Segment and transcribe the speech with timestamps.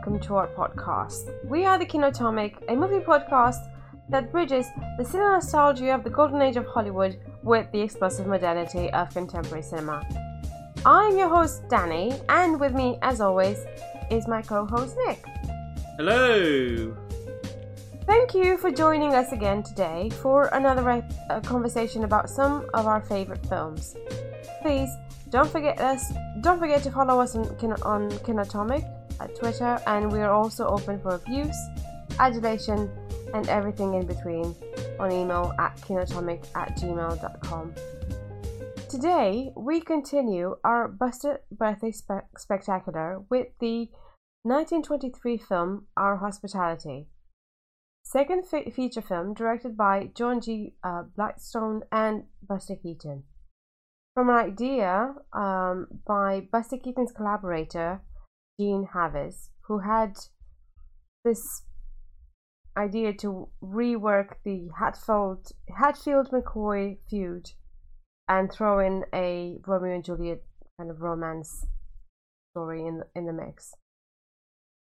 [0.00, 1.30] welcome to our podcast.
[1.44, 3.70] We are the Kinotomic, a movie podcast
[4.08, 4.64] that bridges
[4.96, 9.60] the cinema nostalgia of the golden age of Hollywood with the explosive modernity of contemporary
[9.60, 10.02] cinema.
[10.86, 13.58] I'm your host, Danny, and with me, as always,
[14.10, 15.22] is my co host, Nick.
[15.98, 16.96] Hello!
[18.06, 23.02] Thank you for joining us again today for another uh, conversation about some of our
[23.02, 23.96] favorite films.
[24.62, 24.88] Please
[25.28, 26.10] don't forget us.
[26.40, 27.44] Don't forget to follow us on,
[27.82, 28.90] on Kinotomic
[29.20, 31.56] at Twitter, and we are also open for abuse,
[32.18, 32.90] adulation,
[33.34, 34.54] and everything in between
[34.98, 37.74] on email at kinotomic at gmail.com.
[38.88, 43.88] Today, we continue our Buster Birthday spe- Spectacular with the
[44.42, 47.06] 1923 film Our Hospitality.
[48.02, 50.74] Second fe- feature film directed by John G.
[50.82, 53.22] Uh, Blystone and Buster Keaton.
[54.14, 58.02] From an idea um, by Buster Keaton's collaborator,
[58.60, 60.18] Jean Havez, who had
[61.24, 61.62] this
[62.76, 67.52] idea to rework the Hatfield, Hatfield McCoy feud
[68.28, 70.42] and throw in a Romeo and Juliet
[70.76, 71.66] kind of romance
[72.52, 73.72] story in in the mix.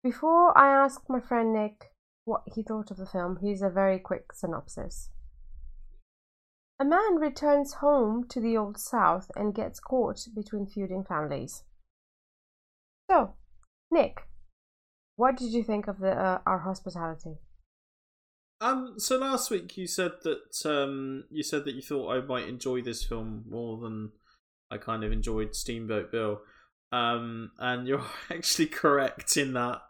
[0.03, 1.91] Before I ask my friend Nick
[2.23, 5.09] what he thought of the film, here's a very quick synopsis.
[6.80, 11.63] A man returns home to the Old South and gets caught between feuding families.
[13.09, 13.33] So,
[13.96, 14.28] Nick,
[15.16, 17.38] what did you think of the uh, our hospitality?
[18.60, 22.48] Um, so last week you said that um, you said that you thought I might
[22.48, 24.12] enjoy this film more than
[24.70, 26.42] I kind of enjoyed Steamboat Bill.
[26.92, 29.82] Um, and you're actually correct in that.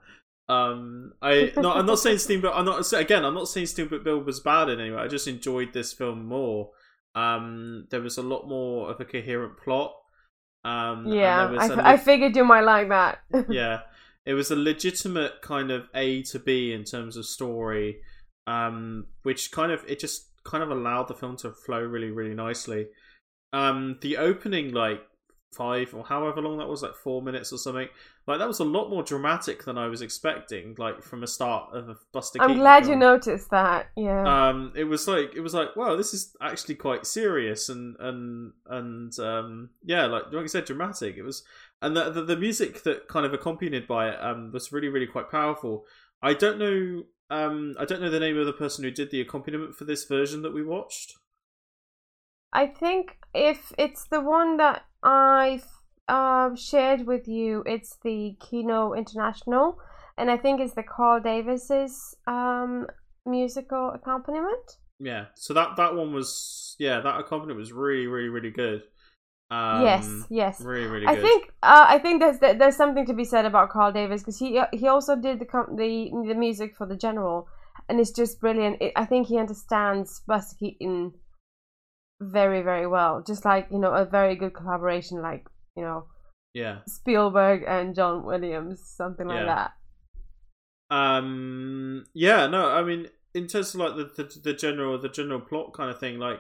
[0.47, 2.53] Um, I no, I'm not saying Steamboat.
[2.55, 3.25] I'm not again.
[3.25, 5.01] I'm not saying Steamboat Bill was bad in any way.
[5.01, 6.69] I just enjoyed this film more.
[7.15, 9.95] Um, there was a lot more of a coherent plot.
[10.65, 13.19] Um, yeah, I, f- I figured you might like that.
[13.49, 13.81] yeah,
[14.25, 17.97] it was a legitimate kind of A to B in terms of story
[18.47, 22.35] um, which kind of it just kind of allowed the film to flow really really
[22.35, 22.87] nicely.
[23.53, 25.01] Um, the opening like
[25.55, 27.87] five or however long that was, like four minutes or something,
[28.27, 30.75] like that was a lot more dramatic than I was expecting.
[30.77, 32.41] Like from a start of a Buster.
[32.41, 32.93] I'm Keaton glad film.
[32.93, 33.87] you noticed that.
[33.95, 34.49] Yeah.
[34.49, 38.51] Um, it was like it was like wow, this is actually quite serious and and
[38.67, 41.15] and um, yeah, like like I said, dramatic.
[41.17, 41.43] It was
[41.85, 45.07] and the, the the music that kind of accompanied by it um was really really
[45.07, 45.85] quite powerful.
[46.21, 49.21] I don't know um, I don't know the name of the person who did the
[49.21, 51.13] accompaniment for this version that we watched.
[52.53, 55.61] I think if it's the one that I
[56.07, 59.77] uh, shared with you, it's the Kino International,
[60.17, 62.87] and I think it's the Carl Davis's um,
[63.25, 64.77] musical accompaniment.
[64.99, 68.83] Yeah, so that that one was yeah that accompaniment was really really really good.
[69.51, 71.05] Um, yes, yes, really, really.
[71.05, 71.19] Good.
[71.19, 74.39] I think uh, I think there's there's something to be said about Carl Davis because
[74.39, 77.47] he he also did the the the music for the General,
[77.87, 78.81] and it's just brilliant.
[78.81, 81.13] It, I think he understands Buster Keaton
[82.19, 86.05] very very well, just like you know a very good collaboration, like you know,
[86.55, 89.69] yeah, Spielberg and John Williams, something like yeah.
[90.89, 90.95] that.
[90.95, 92.05] Um.
[92.15, 92.47] Yeah.
[92.47, 92.69] No.
[92.69, 95.99] I mean, in terms of like the, the the general the general plot kind of
[95.99, 96.39] thing, like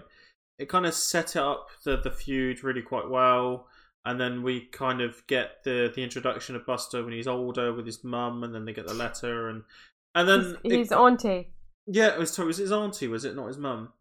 [0.57, 3.67] it kind of set up the the feud really quite well.
[4.07, 7.85] And then we kind of get the the introduction of Buster when he's older with
[7.85, 9.63] his mum, and then they get the letter, and
[10.13, 11.49] and then his, his auntie.
[11.87, 12.31] Yeah, it was.
[12.31, 13.07] Sorry, was his auntie?
[13.07, 13.93] Was it not his mum?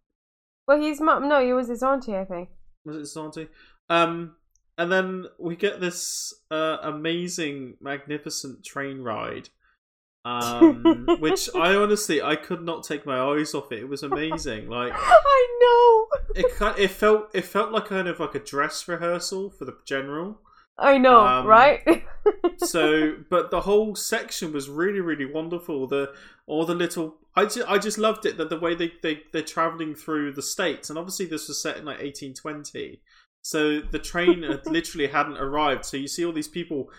[0.69, 1.29] Well, his mum.
[1.29, 2.17] No, it was his auntie.
[2.17, 2.51] I think.
[2.85, 3.49] Was it his auntie?
[3.89, 4.37] Um,
[4.77, 9.49] and then we get this uh, amazing, magnificent train ride
[10.25, 13.81] um, which I honestly I could not take my eyes off it.
[13.81, 14.69] It was amazing.
[14.69, 18.87] Like I know it kind it felt it felt like kind of like a dress
[18.89, 20.41] rehearsal for the general.
[20.77, 22.05] I know, um, right?
[22.57, 25.87] so, but the whole section was really really wonderful.
[25.87, 26.13] The
[26.47, 29.43] all the little I just, I just loved it that the way they they they're
[29.43, 33.03] traveling through the states, and obviously this was set in like eighteen twenty.
[33.43, 35.85] So the train had literally hadn't arrived.
[35.85, 36.91] So you see all these people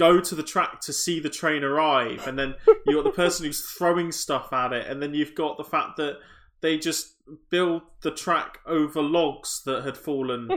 [0.00, 2.54] go to the track to see the train arrive, and then
[2.86, 5.98] you got the person who's throwing stuff at it, and then you've got the fact
[5.98, 6.16] that
[6.62, 7.16] they just
[7.50, 10.48] build the track over logs that had fallen,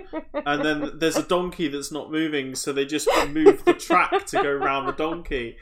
[0.45, 4.41] and then there's a donkey that's not moving, so they just move the track to
[4.41, 5.57] go around the donkey.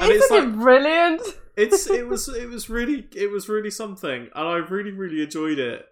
[0.00, 1.22] And Isn't it's like it brilliant.
[1.56, 5.58] it's it was it was really it was really something, and I really really enjoyed
[5.58, 5.84] it.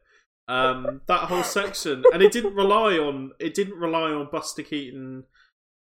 [0.49, 5.25] Um, that whole section, and it didn't rely on it didn't rely on Buster Keaton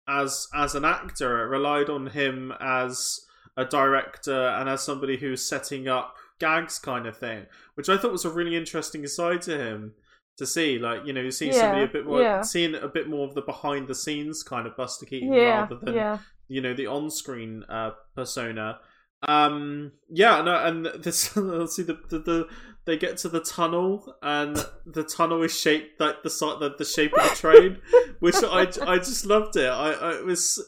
[0.09, 1.43] as as an actor.
[1.43, 3.21] It relied on him as
[3.55, 7.45] a director and as somebody who's setting up gags kind of thing,
[7.75, 9.93] which I thought was a really interesting side to him
[10.37, 10.79] to see.
[10.79, 12.41] Like you know, you see yeah, somebody a bit more, yeah.
[12.41, 15.75] seeing a bit more of the behind the scenes kind of Buster Keaton yeah, rather
[15.75, 18.79] than you know the on-screen uh, persona.
[19.21, 22.47] Um, yeah, no, and this let's see the, the the
[22.89, 27.13] they get to the tunnel and the tunnel is shaped like the the, the shape
[27.13, 27.77] of the train,
[28.19, 29.69] which I I just loved it.
[29.69, 30.59] I, I it was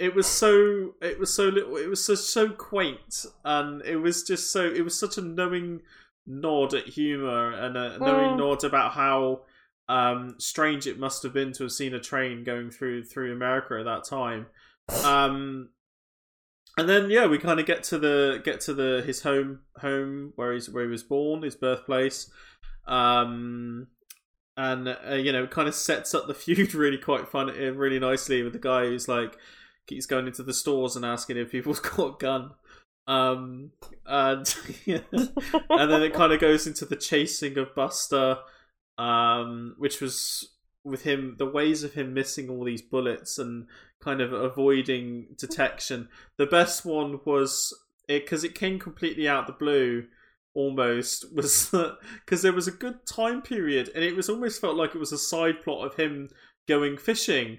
[0.00, 4.24] it was so it was so little it was so so quaint and it was
[4.24, 5.82] just so it was such a knowing
[6.26, 8.38] nod at humor and a knowing mm.
[8.38, 9.42] nod about how
[9.88, 13.76] um, strange it must have been to have seen a train going through through America
[13.78, 14.46] at that time.
[15.04, 15.68] Um,
[16.80, 20.32] and then yeah, we kind of get to the get to the his home home
[20.36, 22.30] where he's where he was born, his birthplace.
[22.86, 23.88] Um,
[24.56, 27.98] and uh, you know, kind of sets up the feud really quite fun, uh, really
[27.98, 29.36] nicely with the guy who's like
[29.86, 32.50] keeps going into the stores and asking if people's got a gun.
[33.06, 33.72] Um,
[34.06, 34.54] and
[34.86, 38.38] and then it kind of goes into the chasing of Buster,
[38.98, 40.48] um, which was
[40.84, 43.66] with him the ways of him missing all these bullets and
[44.00, 46.08] kind of avoiding detection.
[46.36, 47.74] The best one was
[48.08, 50.06] it because it came completely out the blue
[50.54, 51.72] almost was
[52.24, 55.12] because there was a good time period and it was almost felt like it was
[55.12, 56.28] a side plot of him
[56.66, 57.58] going fishing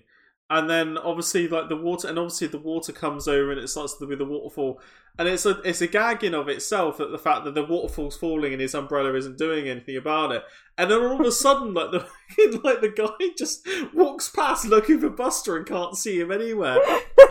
[0.51, 3.97] and then obviously like the water and obviously the water comes over and it starts
[3.97, 4.81] to be the waterfall.
[5.17, 8.51] And it's a it's a gagging of itself that the fact that the waterfall's falling
[8.51, 10.43] and his umbrella isn't doing anything about it.
[10.77, 11.99] And then all of a sudden like the
[12.65, 16.79] like the guy just walks past looking for buster and can't see him anywhere.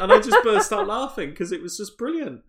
[0.00, 2.40] And i just burst out laughing because it was just brilliant.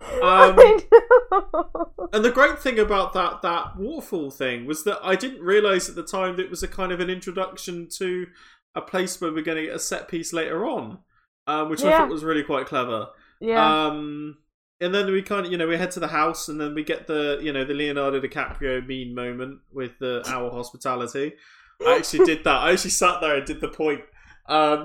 [0.00, 0.58] Um,
[2.12, 5.96] and the great thing about that that waterfall thing was that I didn't realize at
[5.96, 8.26] the time that it was a kind of an introduction to
[8.78, 10.98] a place where we're going to get a set piece later on,
[11.46, 11.88] um, which yeah.
[11.88, 13.08] I thought was really quite clever.
[13.40, 13.86] Yeah.
[13.86, 14.38] Um,
[14.80, 16.84] and then we kind of, you know, we head to the house, and then we
[16.84, 21.34] get the, you know, the Leonardo DiCaprio mean moment with the our hospitality.
[21.86, 22.62] I actually did that.
[22.62, 24.00] I actually sat there and did the point.
[24.46, 24.84] Um,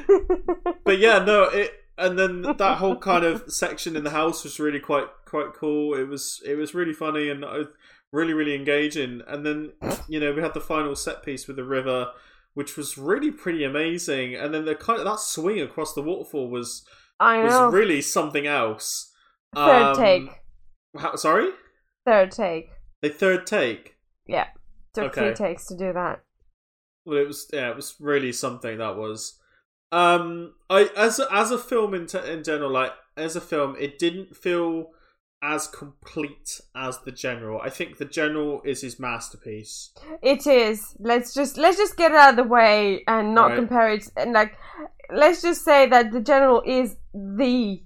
[0.84, 4.60] but yeah, no, it and then that whole kind of section in the house was
[4.60, 5.94] really quite quite cool.
[5.94, 7.64] It was it was really funny and uh,
[8.12, 9.22] really really engaging.
[9.26, 9.72] And then
[10.08, 12.08] you know we had the final set piece with the river
[12.56, 14.34] which was really pretty amazing.
[14.34, 16.86] And then the kind of that swing across the waterfall was
[17.20, 19.12] I was really something else.
[19.54, 20.30] Third um, take.
[20.96, 21.50] How, sorry.
[22.06, 22.70] Third take.
[23.02, 23.96] A third take.
[24.26, 24.46] Yeah,
[24.94, 25.34] took okay.
[25.34, 26.22] three takes to do that.
[27.04, 29.38] Well, it was yeah, it was really something that was.
[29.92, 33.76] Um, I as a, as a film in t- in general, like as a film,
[33.78, 34.92] it didn't feel
[35.42, 37.60] as complete as the general.
[37.60, 39.92] I think the general is his masterpiece.
[40.22, 40.96] It is.
[40.98, 43.56] Let's just let's just get it out of the way and not right.
[43.56, 44.08] compare it.
[44.16, 44.56] And like,
[45.14, 47.82] let's just say that the general is the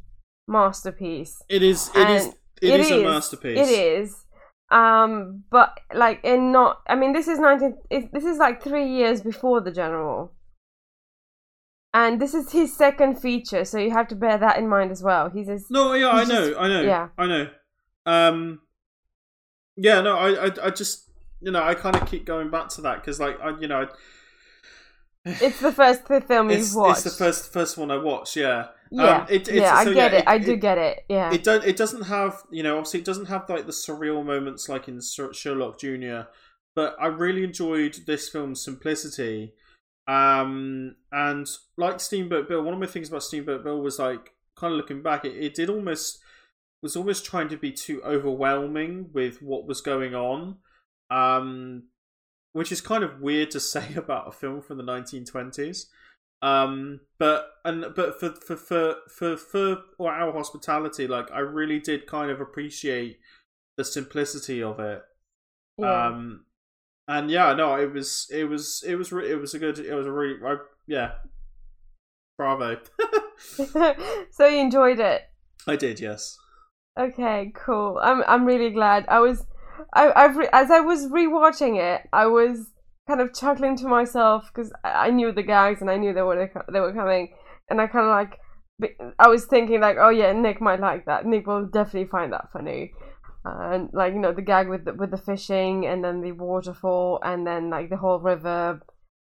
[0.49, 1.43] masterpiece.
[1.49, 1.91] It is.
[1.94, 2.26] It is.
[2.26, 3.69] It, it is, is a masterpiece.
[3.69, 4.25] It is.
[4.70, 6.81] Um, but like in not.
[6.88, 7.76] I mean, this is nineteen.
[7.91, 10.35] This is like three years before the general
[11.92, 15.02] and this is his second feature, so you have to bear that in mind as
[15.02, 15.28] well.
[15.28, 17.48] He's his, no, yeah, I know, just, I know, yeah, I know.
[18.06, 18.60] Um,
[19.76, 21.10] yeah, no, I, I, I just,
[21.40, 23.88] you know, I kind of keep going back to that because, like, I, you know,
[25.25, 27.06] it's the first film you've watched.
[27.06, 28.37] It's the first first one I watched.
[28.37, 29.75] Yeah, yeah, um, it, yeah.
[29.75, 30.25] I get yeah, it, it.
[30.28, 31.04] I do get it.
[31.08, 31.64] Yeah, it don't.
[31.64, 35.00] It doesn't have, you know, obviously, it doesn't have like the surreal moments like in
[35.00, 36.28] Sherlock Junior.
[36.76, 39.54] But I really enjoyed this film's simplicity
[40.11, 44.73] um, and like Steamboat Bill, one of my things about Steamboat Bill was like kind
[44.73, 46.19] of looking back, it, it did almost
[46.83, 50.57] was almost trying to be too overwhelming with what was going on.
[51.11, 51.85] Um,
[52.52, 55.85] which is kind of weird to say about a film from the 1920s.
[56.43, 61.79] Um, but and but for for for for for or our hospitality, like I really
[61.79, 63.21] did kind of appreciate
[63.76, 65.02] the simplicity of it.
[65.79, 66.07] Yeah.
[66.07, 66.47] Um,
[67.11, 70.07] and yeah, no, it was it was it was it was a good it was
[70.07, 71.12] a really I, yeah,
[72.38, 72.79] bravo.
[74.31, 75.23] so you enjoyed it.
[75.67, 76.38] I did, yes.
[76.99, 77.99] Okay, cool.
[78.00, 79.07] I'm I'm really glad.
[79.09, 79.45] I was
[79.93, 82.71] I I've re- as I was rewatching it, I was
[83.09, 86.49] kind of chuckling to myself because I knew the gags and I knew they were
[86.73, 87.35] they were coming,
[87.69, 88.38] and I kind of like
[89.19, 91.26] I was thinking like, oh yeah, Nick might like that.
[91.26, 92.93] Nick will definitely find that funny
[93.44, 97.18] and like you know the gag with the, with the fishing and then the waterfall
[97.23, 98.80] and then like the whole river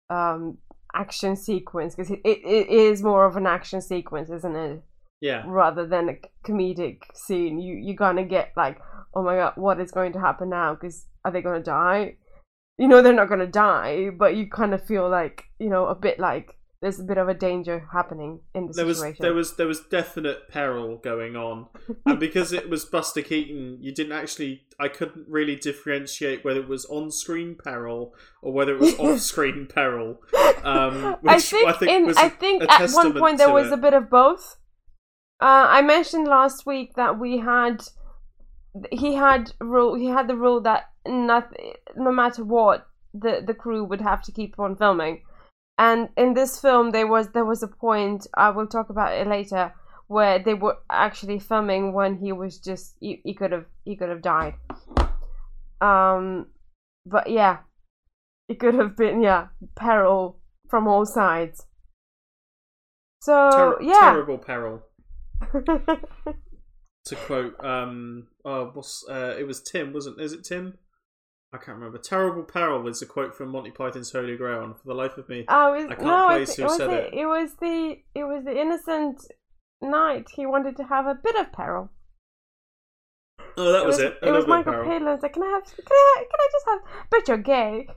[0.10, 0.58] um
[0.96, 4.84] action sequence because it, it, it is more of an action sequence isn't it?
[5.22, 5.44] Yeah.
[5.46, 7.60] Rather than a comedic scene.
[7.60, 8.80] You you're gonna get like
[9.14, 10.74] oh my god what is going to happen now?
[10.74, 12.16] Because are they gonna die?
[12.78, 15.96] You know they're not gonna die but you kind of feel like you know a
[15.96, 19.56] bit like there's a bit of a danger happening in the there was there was
[19.58, 21.68] there was definite peril going on,
[22.06, 24.64] and because it was Buster Keaton, you didn't actually.
[24.80, 30.22] I couldn't really differentiate whether it was on-screen peril or whether it was off-screen peril.
[30.64, 33.52] Um, which I think, I think in, was I a- think at one point there
[33.52, 33.74] was it.
[33.74, 34.56] a bit of both.
[35.42, 37.84] Uh, I mentioned last week that we had
[38.92, 41.52] he had rule he had the rule that not,
[41.98, 45.24] no matter what the the crew would have to keep on filming.
[45.80, 49.26] And in this film there was there was a point I will talk about it
[49.28, 49.74] later
[50.08, 54.10] where they were actually filming when he was just he, he could have he could
[54.10, 54.56] have died.
[55.80, 56.48] Um
[57.06, 57.60] but yeah,
[58.50, 61.66] it could have been yeah peril from all sides.
[63.22, 64.84] So Ter- yeah, terrible peril.
[67.06, 70.22] To quote, um, oh, what's uh, it was Tim, wasn't?
[70.22, 70.78] Is it Tim?
[71.52, 71.98] I can't remember.
[71.98, 75.28] Terrible peril is a quote from Monty Python's Holy Grail, and for the life of
[75.30, 77.14] me, oh, it, I can't no, place it, who it was said the, it.
[77.14, 79.22] it was the it was the innocent
[79.82, 80.28] knight.
[80.36, 81.90] He wanted to have a bit of peril.
[83.58, 84.18] oh, that was it.
[84.22, 84.86] A It was Michael peril.
[84.86, 85.20] Palin.
[85.22, 85.64] Like, can I have?
[85.66, 86.26] Can I?
[86.30, 86.82] Can I just have?
[87.10, 87.88] But you're gay.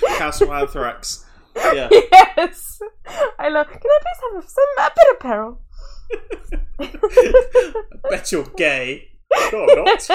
[0.18, 1.24] Castle Anthrax.
[1.74, 1.88] Yeah.
[1.90, 2.78] yes,
[3.36, 3.66] I love.
[3.66, 5.60] Can I please have some a bit of peril?
[8.06, 9.08] I bet you're gay.
[9.52, 10.08] No, I'm not.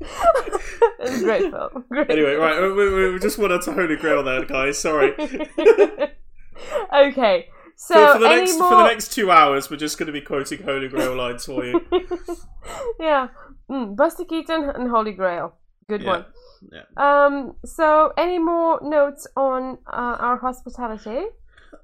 [0.00, 1.84] It's a great film.
[1.90, 4.78] Great Anyway, right, we, we, just went on to Holy Grail there, guys.
[4.78, 5.12] Sorry.
[6.94, 8.68] okay, so, So, for the any next more?
[8.68, 11.64] for the next two hours, we're just going to be quoting Holy Grail lines for
[11.64, 11.80] you.
[13.00, 13.28] yeah,
[13.70, 15.54] mm, Buster Keaton and Holy Grail.
[15.88, 16.24] Good Yeah, one.
[16.72, 16.84] yeah.
[16.96, 17.56] Um.
[17.64, 21.24] So, any more notes on uh, our hospitality?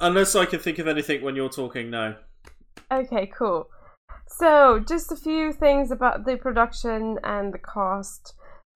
[0.00, 2.17] Unless I can think of anything when you're talking now.
[2.90, 3.69] Okay, cool.
[4.39, 8.35] So, just a few things about the production and the cast.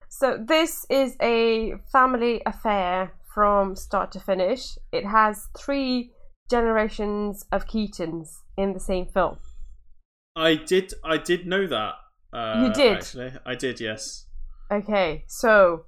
[0.09, 4.77] So, this is a family affair from start to finish.
[4.91, 6.11] It has three
[6.49, 9.37] generations of Keatons in the same film.
[10.35, 10.93] I did.
[11.03, 11.93] I did know that.
[12.33, 12.97] Uh, You did?
[12.97, 13.79] Actually, I did.
[13.79, 14.25] Yes.
[14.71, 15.85] Okay, so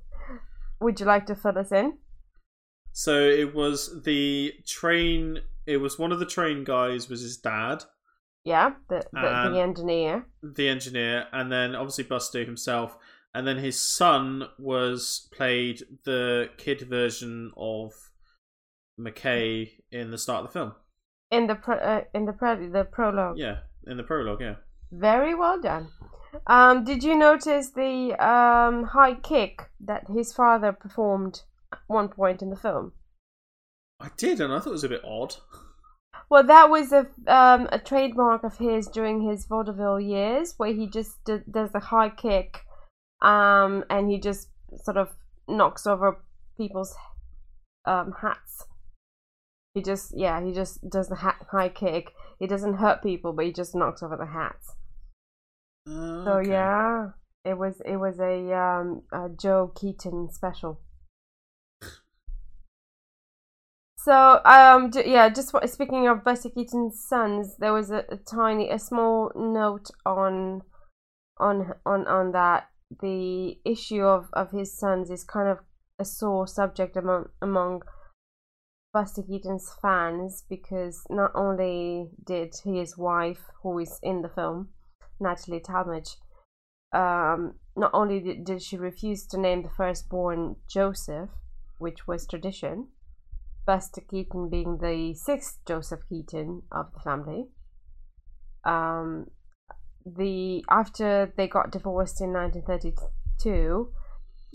[0.80, 1.98] would you like to fill us in?
[2.94, 5.40] So it was the train.
[5.66, 7.10] It was one of the train guys.
[7.10, 7.84] Was his dad,
[8.48, 10.26] Yeah, the the, Um, the engineer.
[10.42, 12.98] the engineer, and then obviously Buster himself,
[13.34, 17.92] and then his son was played the kid version of
[19.00, 20.72] McKay in the start of the film.
[21.30, 23.38] in the pro- uh, in the pre- the prologue.
[23.38, 24.40] Yeah, in the prologue.
[24.42, 24.56] Yeah.
[24.92, 25.90] Very well done.
[26.46, 31.42] Um, did you notice the um, high kick that his father performed
[31.74, 32.94] at one point in the film?
[34.00, 35.36] I did, and I thought it was a bit odd.
[36.30, 40.88] Well, that was a um, a trademark of his during his vaudeville years, where he
[40.88, 42.66] just d- does the high kick,
[43.22, 44.50] um, and he just
[44.84, 45.16] sort of
[45.48, 46.22] knocks over
[46.58, 46.96] people's
[47.86, 48.66] um, hats.
[49.74, 52.14] He just yeah, he just does the hat high kick.
[52.40, 54.76] He doesn't hurt people, but he just knocks over the hats.
[55.88, 57.12] Uh, So yeah,
[57.46, 60.82] it was it was a um a Joe Keaton special.
[64.08, 68.16] So um j- yeah, just what, speaking of Buster Keaton's sons, there was a, a
[68.16, 70.62] tiny a small note on
[71.38, 72.70] on on on that.
[73.02, 75.58] The issue of of his sons is kind of
[76.00, 77.82] a sore subject among among
[78.94, 84.70] Buster Keaton's fans because not only did his wife, who is in the film,
[85.20, 86.16] Natalie Talmadge,
[86.94, 91.32] um, not only did, did she refuse to name the firstborn Joseph,
[91.78, 92.88] which was tradition,
[93.68, 97.48] Buster Keaton being the sixth Joseph Keaton of the family.
[98.64, 99.28] Um,
[100.06, 103.92] the after they got divorced in 1932,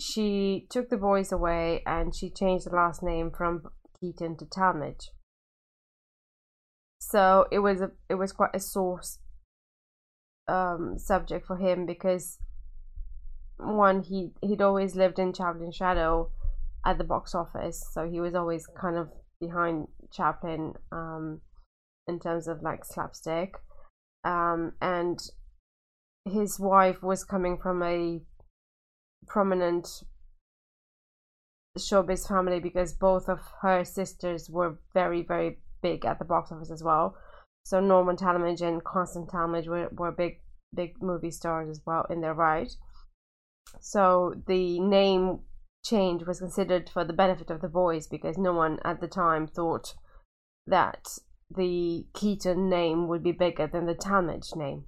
[0.01, 3.61] she took the boys away and she changed the last name from
[4.01, 5.11] Keaton to Talmadge.
[6.99, 9.01] So it was a it was quite a sore
[10.47, 12.39] um, subject for him because
[13.57, 16.31] one he he'd always lived in Chaplin shadow
[16.85, 19.09] at the box office, so he was always kind of
[19.39, 21.41] behind Chaplin um,
[22.07, 23.55] in terms of like slapstick,
[24.23, 25.19] um, and
[26.25, 28.21] his wife was coming from a
[29.27, 29.87] prominent
[31.77, 36.71] showbiz family because both of her sisters were very very big at the box office
[36.71, 37.15] as well.
[37.65, 40.41] So Norma Talmadge and Constance Talmadge were, were big
[40.75, 42.71] big movie stars as well in their right.
[43.79, 45.39] So the name
[45.83, 49.47] change was considered for the benefit of the boys because no one at the time
[49.47, 49.93] thought
[50.65, 51.07] that
[51.55, 54.85] the Keaton name would be bigger than the Talmadge name.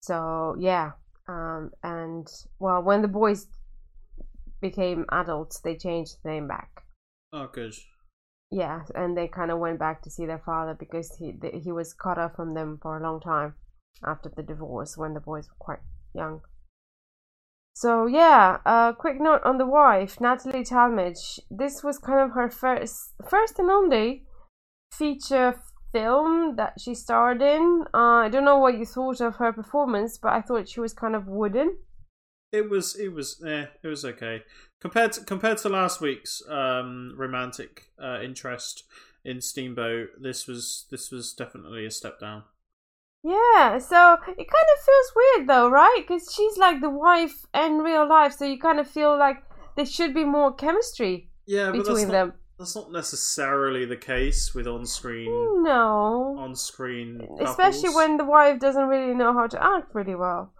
[0.00, 0.92] So yeah,
[1.28, 2.26] um, and
[2.58, 3.46] well, when the boys
[4.60, 6.84] became adults, they changed the name back.
[7.32, 7.74] Oh, good.
[8.50, 11.92] yeah, and they kind of went back to see their father because he he was
[11.92, 13.54] cut off from them for a long time
[14.06, 15.80] after the divorce when the boys were quite
[16.14, 16.42] young.
[17.74, 21.40] So yeah, a uh, quick note on the wife, Natalie Talmadge.
[21.50, 24.24] This was kind of her first, first and only
[24.92, 25.60] feature
[25.92, 27.84] film that she starred in.
[27.92, 30.92] Uh, I don't know what you thought of her performance, but I thought she was
[30.92, 31.76] kind of wooden.
[32.52, 34.42] It was, it was, eh, it was okay
[34.84, 38.84] compared to compared to last week's um, romantic uh, interest
[39.24, 40.10] in Steamboat.
[40.20, 42.42] This was this was definitely a step down.
[43.24, 46.04] Yeah, so it kind of feels weird though, right?
[46.06, 49.42] Because she's like the wife in real life, so you kind of feel like
[49.76, 52.32] there should be more chemistry yeah, between not, them.
[52.58, 55.62] That's not necessarily the case with on-screen.
[55.62, 60.52] No, on-screen, especially when the wife doesn't really know how to act really well.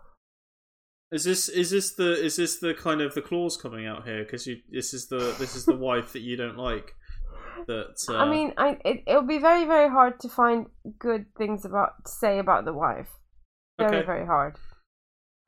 [1.12, 4.24] Is this is this the is this the kind of the clause coming out here?
[4.24, 6.94] Because this is the this is the wife that you don't like
[7.66, 7.94] that.
[8.08, 8.16] Uh...
[8.16, 10.66] I mean, I it it'll be very very hard to find
[10.98, 13.08] good things about to say about the wife.
[13.78, 14.06] Very okay.
[14.06, 14.56] very hard.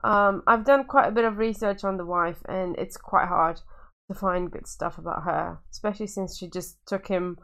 [0.03, 3.61] Um, I've done quite a bit of research on the wife, and it's quite hard
[4.09, 7.37] to find good stuff about her, especially since she just took him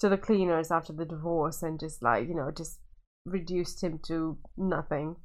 [0.00, 2.80] to the cleaners after the divorce and just like you know just
[3.26, 5.16] reduced him to nothing.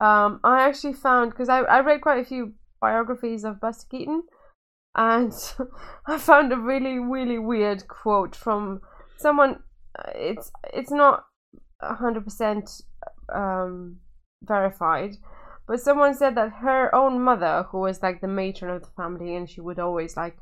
[0.00, 4.24] Um, I actually found because I I read quite a few biographies of Buster Keaton,
[4.94, 5.32] and
[6.06, 8.80] I found a really really weird quote from
[9.16, 9.60] someone.
[9.98, 11.24] Uh, it's it's not
[11.82, 12.70] hundred percent
[13.34, 13.98] um,
[14.42, 15.16] verified,
[15.66, 19.34] but someone said that her own mother, who was like the matron of the family,
[19.34, 20.36] and she would always like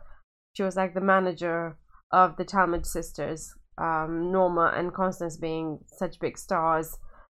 [0.53, 1.79] she was like the manager
[2.11, 6.99] of the Talmadge sisters, um, Norma and Constance being such big stars.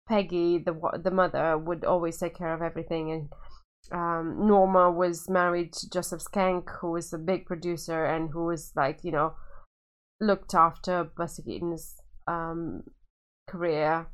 [0.10, 3.30] Peggy, the the mother, would always take care of everything, and
[3.94, 8.72] um, Norma was married to Joseph Schenck, who was a big producer and who was
[8.76, 9.36] like, you know,
[10.20, 11.96] looked after Buster Keaton's
[12.28, 12.84] um,
[13.48, 14.08] career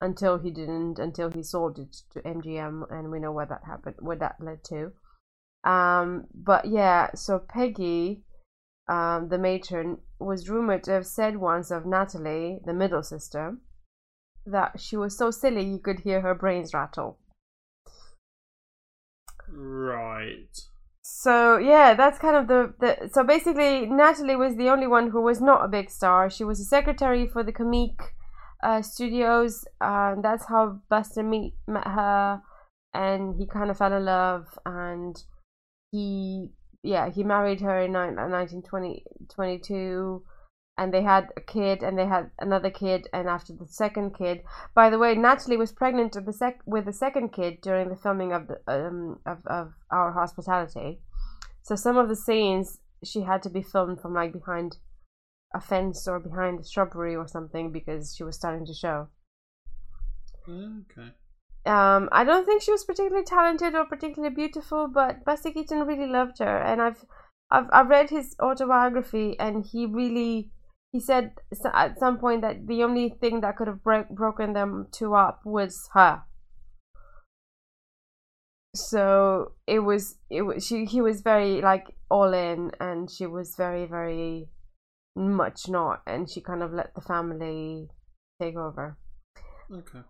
[0.00, 3.96] until he didn't, until he sold it to MGM, and we know what that happened,
[4.00, 4.90] what that led to.
[5.64, 8.24] Um, but yeah, so Peggy,
[8.88, 13.58] um, the matron, was rumored to have said once of Natalie, the middle sister,
[14.44, 17.20] that she was so silly you could hear her brains rattle.
[19.52, 20.58] Right.
[21.02, 25.20] So yeah, that's kind of the, the so basically Natalie was the only one who
[25.20, 26.30] was not a big star.
[26.30, 28.14] She was a secretary for the Comique
[28.62, 32.40] uh, studios, and uh, that's how Buster meet met her,
[32.94, 35.16] and he kind of fell in love, and
[35.90, 40.22] he yeah he married her in 1922
[40.78, 44.42] and they had a kid and they had another kid and after the second kid.
[44.74, 47.96] By the way natalie was pregnant with the, sec- with the second kid during the
[47.96, 51.00] filming of the um of, of our hospitality.
[51.62, 54.76] So some of the scenes she had to be filmed from like behind
[55.54, 59.08] a fence or behind a shrubbery or something because she was starting to show.
[60.48, 61.10] Okay.
[61.64, 66.08] Um, I don't think she was particularly talented or particularly beautiful, but Buster Keaton really
[66.08, 67.04] loved her, and I've,
[67.50, 70.50] I've, I've read his autobiography, and he really
[70.92, 71.32] he said
[71.72, 75.40] at some point that the only thing that could have break, broken them two up
[75.44, 76.22] was her.
[78.74, 83.54] So it was it was she he was very like all in and she was
[83.56, 84.48] very very
[85.16, 87.88] much not and she kind of let the family
[88.40, 88.98] take over.
[89.72, 90.00] Okay.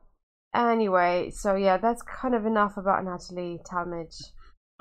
[0.54, 4.18] Anyway so yeah that's kind of enough about natalie talmadge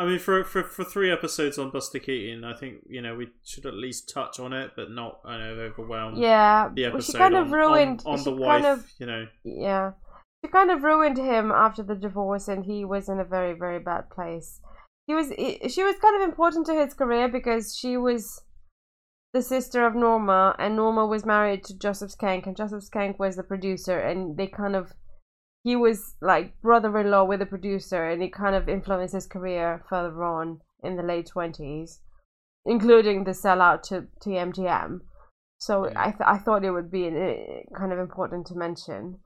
[0.01, 3.29] I mean, for, for for three episodes on Buster Keaton, I think you know we
[3.45, 6.15] should at least touch on it, but not I know overwhelm.
[6.15, 8.63] Yeah, the episode she kind of on, ruined on, on the wife.
[8.63, 9.91] Kind of, you know, yeah,
[10.43, 13.77] she kind of ruined him after the divorce, and he was in a very very
[13.77, 14.59] bad place.
[15.05, 18.41] He was she was kind of important to his career because she was
[19.33, 23.35] the sister of Norma, and Norma was married to Joseph Schenck, and Joseph Schenck was
[23.35, 24.93] the producer, and they kind of
[25.63, 30.23] he was like brother-in-law with a producer and it kind of influenced his career further
[30.23, 31.99] on in the late 20s
[32.65, 34.99] including the sellout to, to MGM
[35.57, 35.99] so yeah.
[35.99, 39.19] I, th- I thought it would be uh, kind of important to mention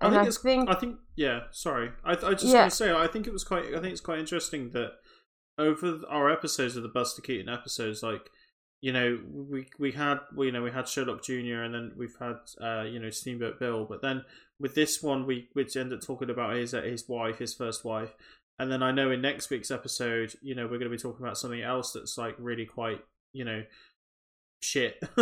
[0.00, 2.52] and I think, I think, I think yeah sorry I, I just yeah.
[2.52, 4.92] going to say I think it was quite I think it's quite interesting that
[5.58, 8.30] over our episodes of the Buster Keaton episodes like
[8.82, 12.36] you know we we had you know we had Sherlock Junior and then we've had
[12.60, 14.24] uh, you know Steamboat Bill, but then
[14.60, 17.84] with this one we which ended up talking about his uh, his wife, his first
[17.84, 18.14] wife,
[18.58, 21.24] and then I know in next week's episode, you know, we're going to be talking
[21.24, 23.00] about something else that's like really quite
[23.32, 23.62] you know
[24.60, 25.02] shit.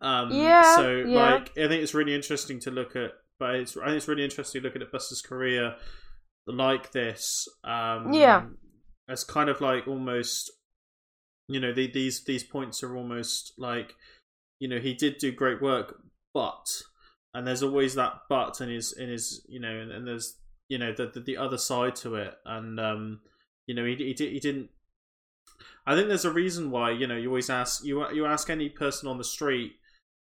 [0.00, 0.76] um, yeah.
[0.76, 1.32] So yeah.
[1.32, 4.24] like I think it's really interesting to look at, but it's I think it's really
[4.24, 5.76] interesting looking at Buster's career
[6.46, 7.48] like this.
[7.64, 8.44] Um, yeah.
[9.08, 10.50] As kind of like almost
[11.48, 13.94] you know the, these these points are almost like
[14.60, 16.00] you know he did do great work,
[16.34, 16.66] but
[17.34, 20.36] and there's always that but in his in his you know and, and there's
[20.68, 22.34] you know the, the, the other side to it.
[22.44, 23.20] And um
[23.66, 24.70] you know he he, he didn't
[25.86, 28.68] I think there's a reason why you know you always ask you you ask any
[28.68, 29.72] person on the street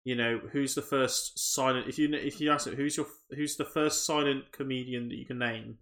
[0.04, 3.56] you know who's the first silent if you if you ask it who's your who's
[3.56, 5.78] the first silent comedian that you can name?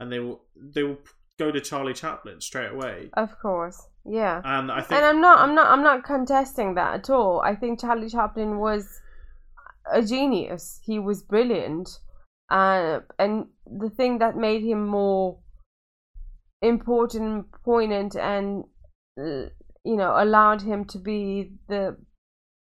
[0.00, 0.98] And they will they will
[1.38, 3.10] go to Charlie Chaplin straight away.
[3.14, 4.40] Of course, yeah.
[4.44, 7.40] and I think And I'm not, I'm not, I'm not contesting that at all.
[7.40, 9.00] I think Charlie Chaplin was
[9.90, 10.80] a genius.
[10.84, 11.88] He was brilliant,
[12.50, 15.38] uh, and the thing that made him more
[16.60, 18.64] important, poignant, and
[19.18, 19.50] uh,
[19.84, 21.96] you know allowed him to be the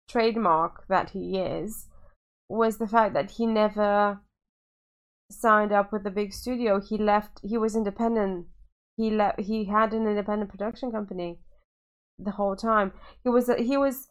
[0.09, 1.87] trademark that he is
[2.49, 4.21] was the fact that he never
[5.29, 6.79] signed up with a big studio.
[6.79, 7.39] He left.
[7.43, 8.47] He was independent.
[8.97, 9.39] He left.
[9.39, 11.39] He had an independent production company
[12.19, 12.91] the whole time.
[13.23, 14.09] He was he was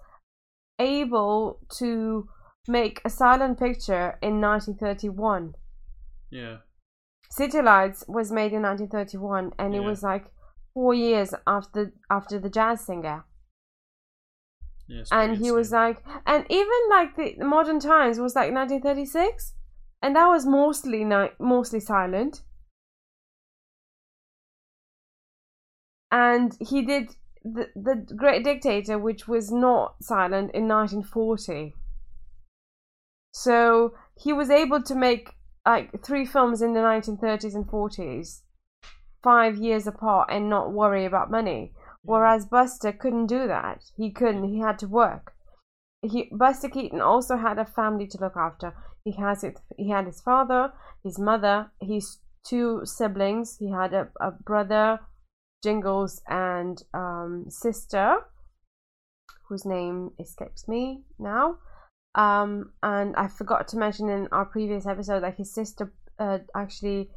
[0.79, 2.29] able to
[2.69, 5.55] make a silent picture in 1931.
[6.31, 6.59] yeah
[7.31, 10.27] City Lights was made in 1931, and it was like
[10.73, 13.25] four years after after the Jazz Singer.
[14.89, 19.55] yeah and he was like and even like the, the modern times was like 1936
[20.03, 22.43] and that was mostly ni- mostly silent
[26.11, 27.11] and he did
[27.45, 31.75] the, the great dictator which was not silent in 1940
[33.33, 35.31] so he was able to make
[35.65, 38.43] like three films in the 1930s and 40s
[39.23, 41.73] five years apart and not worry about money
[42.07, 42.13] hmm.
[42.13, 43.85] Whereas Buster couldn't do that.
[43.97, 44.45] He couldn't.
[44.45, 45.35] He had to work.
[46.03, 48.75] He Buster Keaton also had a family to look after.
[49.05, 49.61] He has it.
[49.77, 53.57] He had his father, his mother, his two siblings.
[53.59, 55.01] He had a, a brother,
[55.63, 58.17] Jingles, and um, sister,
[59.49, 61.59] whose name escapes me now.
[62.15, 67.11] Um, and I forgot to mention in our previous episode that his sister uh, actually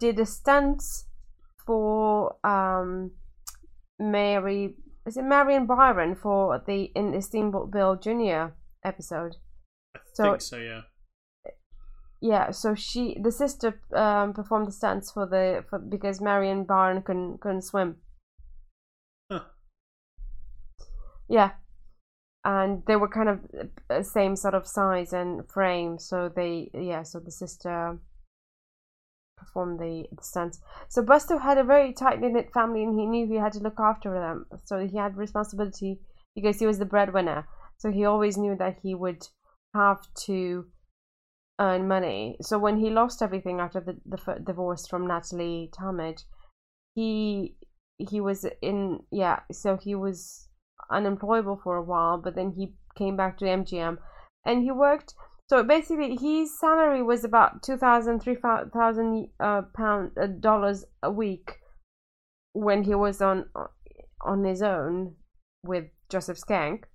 [0.00, 0.82] did a stunt
[1.66, 3.10] for um,
[3.98, 4.74] Mary
[5.06, 8.52] is it Marion Byron for the in the Steamboat Bill Jr.
[8.84, 9.36] episode.
[9.94, 10.82] I so- think so yeah
[12.20, 17.02] Yeah, so she the sister um, performed the stunts for the for because Marion Byron
[17.02, 17.96] couldn't couldn't swim.
[19.30, 19.44] Huh.
[21.28, 21.52] Yeah,
[22.44, 23.40] and they were kind of
[23.88, 27.98] uh, same sort of size and frame, so they yeah, so the sister
[29.36, 30.60] performed the, the stunts.
[30.88, 33.78] So Buster had a very tight knit family, and he knew he had to look
[33.78, 34.46] after them.
[34.64, 36.00] So he had responsibility
[36.34, 37.46] because he was the breadwinner.
[37.76, 39.28] So he always knew that he would
[39.74, 40.66] have to
[41.58, 42.36] earn money.
[42.40, 46.24] So when he lost everything after the, the divorce from Natalie Talmadge,
[46.94, 47.56] he
[47.98, 49.40] he was in yeah.
[49.52, 50.48] So he was
[50.90, 53.98] unemployable for a while, but then he came back to MGM,
[54.44, 55.14] and he worked.
[55.48, 61.10] So basically, his salary was about two thousand, three thousand uh, pound uh, dollars a
[61.10, 61.56] week
[62.52, 63.46] when he was on
[64.24, 65.14] on his own
[65.62, 66.86] with Joseph Schenck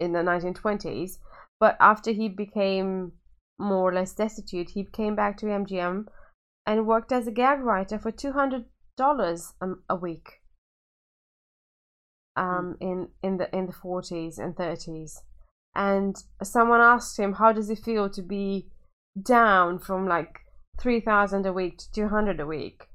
[0.00, 1.18] in the nineteen twenties.
[1.60, 3.12] But after he became
[3.58, 6.06] more or less destitute, he came back to MGM
[6.66, 8.66] and worked as a gag writer for two hundred
[8.96, 9.54] dollars
[9.88, 10.42] a week.
[12.36, 15.22] Um, in in the in the forties and thirties,
[15.74, 18.70] and someone asked him, "How does it feel to be
[19.20, 20.40] down from like
[20.78, 22.88] three thousand a week to two hundred a week?"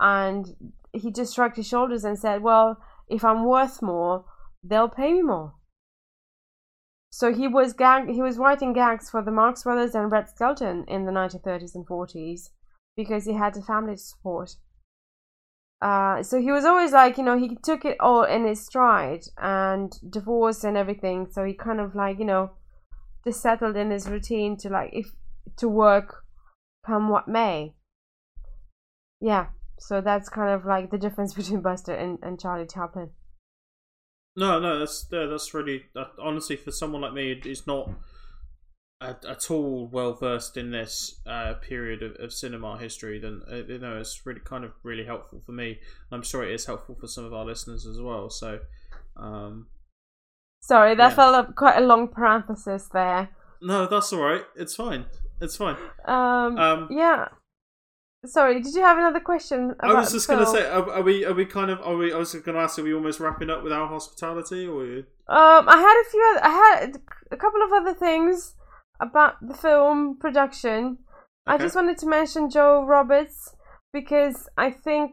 [0.00, 2.78] And he just shrugged his shoulders and said, "Well,
[3.08, 4.24] if I'm worth more,
[4.64, 5.54] they'll pay me more."
[7.10, 10.84] So he was gag he was writing gags for the Marx Brothers and Red Skelton
[10.86, 12.50] in the 1930s and 40s
[12.96, 14.56] because he had a family to support.
[15.80, 19.22] Uh, so he was always like, you know, he took it all in his stride
[19.40, 21.28] and divorce and everything.
[21.30, 22.50] So he kind of like, you know,
[23.24, 25.12] just settled in his routine to like if
[25.56, 26.24] to work
[26.84, 27.74] come what may.
[29.20, 29.46] Yeah.
[29.78, 33.10] So that's kind of like the difference between Buster and, and Charlie Chaplin.
[34.38, 37.90] No, no, that's that's really that, honestly for someone like me who's not
[39.00, 43.18] at, at all well versed in this uh, period of, of cinema history.
[43.18, 45.78] Then uh, you know it's really kind of really helpful for me.
[46.12, 48.30] I'm sure it is helpful for some of our listeners as well.
[48.30, 48.60] So,
[49.16, 49.66] um,
[50.60, 51.16] Sorry, that Yeah.
[51.16, 53.30] felt quite a long parenthesis there.
[53.60, 54.44] no, that's all right.
[54.56, 55.06] It's fine.
[55.40, 55.76] It's fine.
[56.04, 57.28] Um, Um, yeah.
[58.26, 59.70] Sorry, did you have another question?
[59.78, 61.96] About I was just going to say, are, are we are we kind of are
[61.96, 62.12] we?
[62.12, 64.82] I was going to ask, are we almost wrapping up with our hospitality, or?
[65.28, 66.32] Um, I had a few.
[66.32, 66.96] Other, I had
[67.30, 68.54] a couple of other things
[69.00, 70.98] about the film production.
[71.46, 73.54] I just wanted to mention Joe Roberts
[73.92, 75.12] because I think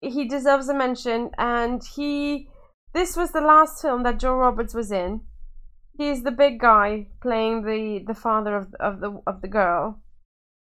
[0.00, 2.48] he deserves a mention, and he.
[2.92, 5.22] This was the last film that Joe Roberts was in.
[5.96, 10.02] he's the big guy playing the the father of of the of the girl.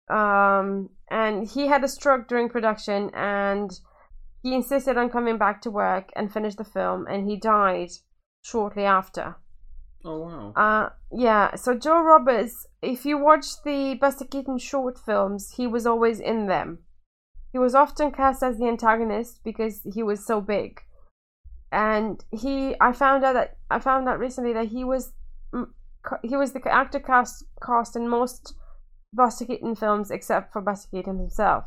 [0.10, 3.80] Um, and he had a stroke during production, and
[4.42, 7.90] he insisted on coming back to work and finish the film, and he died
[8.42, 9.36] shortly after.
[10.06, 10.54] Oh wow.
[10.56, 11.56] Uh, yeah.
[11.56, 16.46] So Joe Roberts, if you watch the Buster Keaton short films, he was always in
[16.46, 16.80] them.
[17.52, 20.82] He was often cast as the antagonist because he was so big,
[21.72, 22.76] and he.
[22.80, 25.14] I found out that I found out recently that he was
[25.54, 25.70] mm,
[26.22, 28.54] he was the actor cast cast in most
[29.16, 31.66] Buster Keaton films except for Buster Keaton himself.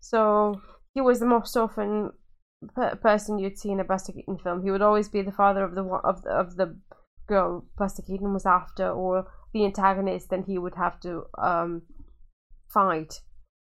[0.00, 0.60] So
[0.94, 2.12] he was the most often
[2.74, 4.62] per- person you'd see in a Buster Keaton film.
[4.62, 6.78] He would always be the father of the of the, of the
[7.26, 11.82] girl Buster Keaton was after, or the antagonist, and he would have to um
[12.68, 13.20] fight.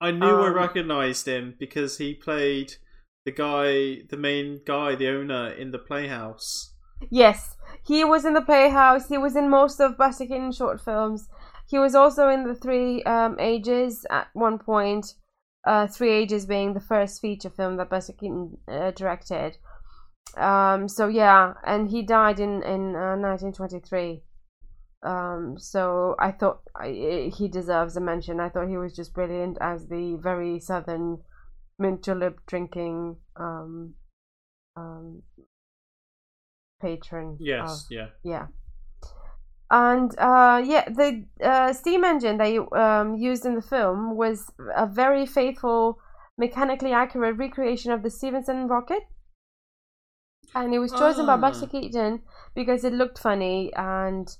[0.01, 2.73] I knew I Um, recognized him because he played
[3.25, 6.73] the guy, the main guy, the owner in the Playhouse.
[7.09, 9.07] Yes, he was in the Playhouse.
[9.09, 11.27] He was in most of Buster Keaton short films.
[11.67, 15.15] He was also in the Three um, Ages at one point.
[15.65, 19.57] Uh, Three Ages being the first feature film that Buster Keaton uh, directed.
[20.37, 24.23] Um, so yeah, and he died in in uh, 1923.
[25.03, 28.39] Um, so I thought I, he deserves a mention.
[28.39, 31.19] I thought he was just brilliant as the very southern
[31.77, 33.95] mint julep drinking um,
[34.75, 35.23] um,
[36.81, 37.37] patron.
[37.39, 38.07] Yes, of- yeah.
[38.23, 38.47] yeah.
[39.73, 44.85] And uh, yeah, the uh, steam engine they um, used in the film was a
[44.85, 45.97] very faithful,
[46.37, 49.01] mechanically accurate recreation of the Stephenson rocket.
[50.53, 51.37] And it was chosen by Ah.
[51.37, 52.21] Buster Keaton
[52.53, 54.37] because it looked funny and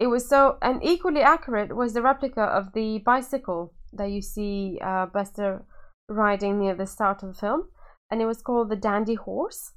[0.00, 0.58] it was so.
[0.60, 5.64] And equally accurate was the replica of the bicycle that you see uh, Buster
[6.08, 7.68] riding near the start of the film.
[8.10, 9.73] And it was called the Dandy Horse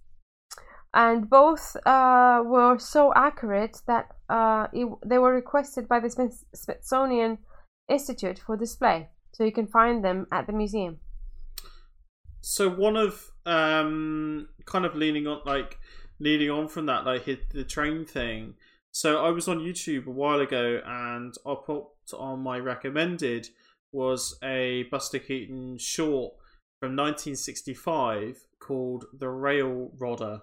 [0.93, 6.45] and both uh, were so accurate that uh, it, they were requested by the Smith-
[6.54, 7.39] Smithsonian
[7.89, 9.10] Institute for display.
[9.34, 11.00] So you can find them at the museum.
[12.41, 15.80] So one of um kind of leaning on like
[16.19, 18.56] leading on from that like hit the train thing.
[18.91, 23.50] So I was on YouTube a while ago and I popped on my recommended
[23.91, 26.34] was a Buster Keaton short
[26.80, 30.41] from 1965 called The Railrodder.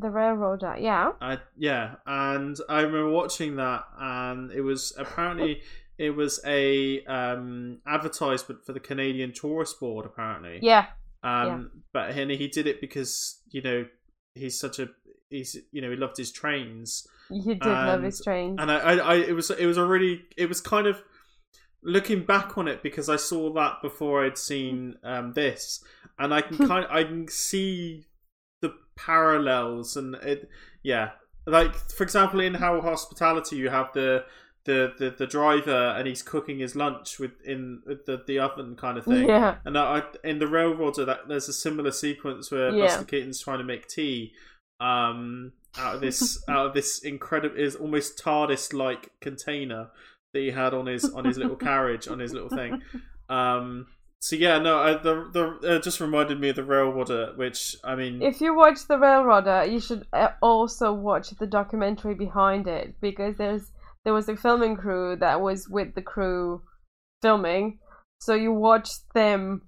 [0.00, 1.12] The railroader, yeah.
[1.20, 5.62] I yeah, and I remember watching that, and it was apparently
[5.98, 10.06] it was a um, advertisement for the Canadian Tourist Board.
[10.06, 10.86] Apparently, Yeah,
[11.22, 13.84] um, but and he did it because you know
[14.34, 14.88] he's such a
[15.28, 18.56] he's you know he loved his trains, you did love his trains.
[18.58, 21.02] and I, I, I it was it was a really it was kind of
[21.82, 25.84] looking back on it because I saw that before I'd seen um, this,
[26.18, 28.06] and I can kind I can see
[29.04, 30.48] parallels and it
[30.82, 31.10] yeah
[31.46, 34.24] like for example in how hospitality you have the
[34.66, 38.76] the, the, the driver and he's cooking his lunch with in with the, the oven
[38.76, 42.70] kind of thing Yeah, and I, in the railroader, that there's a similar sequence where
[42.70, 42.84] Yeah.
[42.84, 44.32] Buster Keaton's trying to make tea,
[44.78, 49.88] um, out of this out of this incredible is almost TARDIS like container
[50.34, 52.82] that he had on his on his little carriage on his little thing.
[53.30, 53.86] Um,
[54.20, 57.94] so yeah, no, I, the the it just reminded me of the railroader, which I
[57.94, 63.00] mean, if you watch the railroader, you should uh, also watch the documentary behind it
[63.00, 63.72] because there's
[64.04, 66.62] there was a filming crew that was with the crew
[67.22, 67.78] filming,
[68.20, 69.62] so you watch them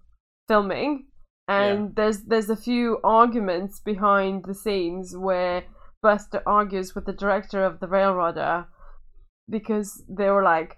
[0.48, 1.06] filming,
[1.48, 5.64] and there's there's a few arguments behind the scenes where
[6.02, 8.66] Buster argues with the director of the railroader
[9.48, 10.76] because they were like,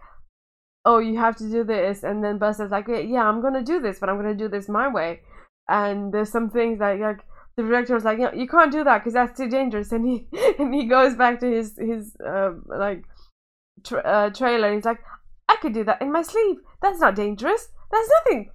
[0.85, 3.99] "Oh, you have to do this," and then Buster's like, "Yeah, I'm gonna do this,
[3.99, 5.23] but I'm gonna do this my way."
[5.69, 7.25] And there's some things that like
[7.57, 10.27] the director was like, "No, you can't do that because that's too dangerous," and he
[10.59, 13.05] and he goes back to his his uh, like
[13.85, 14.69] tra- uh, trailer.
[14.69, 15.03] And he's like,
[15.49, 16.59] "I could do that in my sleep.
[16.83, 17.69] That's not dangerous.
[17.91, 18.51] That's nothing."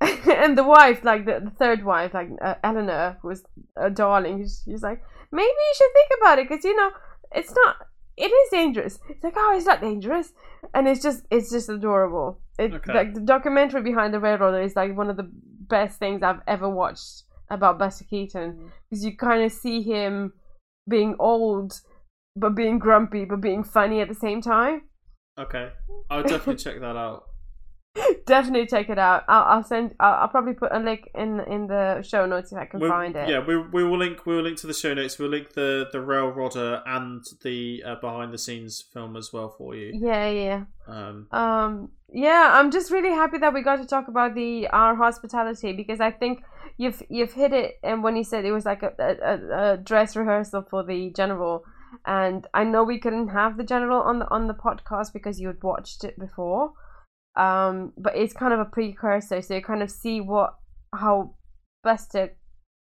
[0.00, 3.44] and the wife, like the, the third wife, like uh, Eleanor, who was
[3.76, 5.02] a darling, she's, she's like,
[5.32, 6.90] maybe you should think about it because you know
[7.32, 7.76] it's not.
[8.16, 8.98] It is dangerous.
[9.08, 10.32] It's like, oh, it's not dangerous,
[10.74, 12.40] and it's just, it's just adorable.
[12.58, 12.92] It Okay.
[12.94, 15.30] like the documentary behind the railroader is like one of the
[15.68, 18.70] best things I've ever watched about Buster Keaton mm.
[18.88, 20.32] because you kind of see him
[20.88, 21.80] being old,
[22.34, 24.82] but being grumpy, but being funny at the same time.
[25.38, 25.70] okay,
[26.10, 27.24] I'll definitely check that out.
[28.26, 29.24] Definitely check it out.
[29.28, 29.94] I'll, I'll send.
[30.00, 32.90] I'll, I'll probably put a link in in the show notes if I can We'll-
[32.90, 33.28] find it.
[33.28, 35.18] Yeah, we we will link we will link to the show notes.
[35.18, 39.74] We'll link the the railroader and the uh, behind the scenes film as well for
[39.74, 39.92] you.
[39.94, 40.64] yeah, yeah.
[40.86, 44.94] Um, Um, yeah, I'm just really happy that we got to talk about the our
[44.94, 46.42] hospitality because I think
[46.76, 47.78] you've you've hit it.
[47.82, 51.64] And when you said it was like a, a, a dress rehearsal for the general,
[52.04, 55.48] and I know we couldn't have the general on the on the podcast because you
[55.48, 56.72] had watched it before.
[57.36, 60.54] Um, but it's kind of a precursor, so you kind of see what
[60.94, 61.34] how
[61.84, 62.36] Buster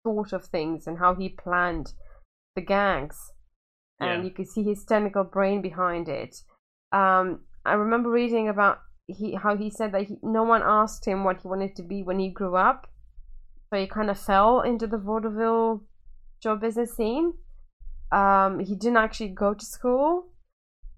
[0.04, 1.94] thought of things and how he planned
[2.54, 3.32] the gangs,
[3.98, 4.22] and Yeah.
[4.22, 6.42] you can see his technical brain behind it.
[6.92, 8.78] Um, I remember reading about
[9.08, 12.02] he how he said that he, no one asked him what he wanted to be
[12.02, 12.88] when he grew up,
[13.68, 15.82] so he kind of fell into the vaudeville
[16.42, 17.34] show business scene.
[18.12, 20.28] Um, he didn't actually go to school,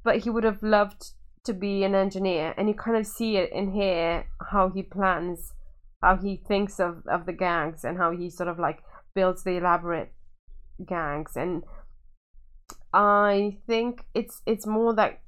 [0.05, 1.13] but he would have loved
[1.49, 5.53] to be an engineer, and you kind of see it in here how he plans,
[6.03, 8.79] how he thinks of of the gangs, and how he sort of like
[9.15, 10.13] builds the elaborate
[10.87, 11.37] gangs.
[11.37, 11.65] And
[12.93, 15.21] I think it's it's more that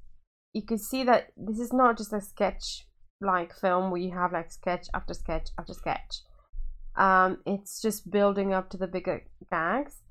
[0.53, 2.87] you could see that this is not just a sketch
[3.21, 6.23] like film where you have like sketch after sketch after sketch.
[6.97, 10.03] Um, it's just building up to the bigger gags,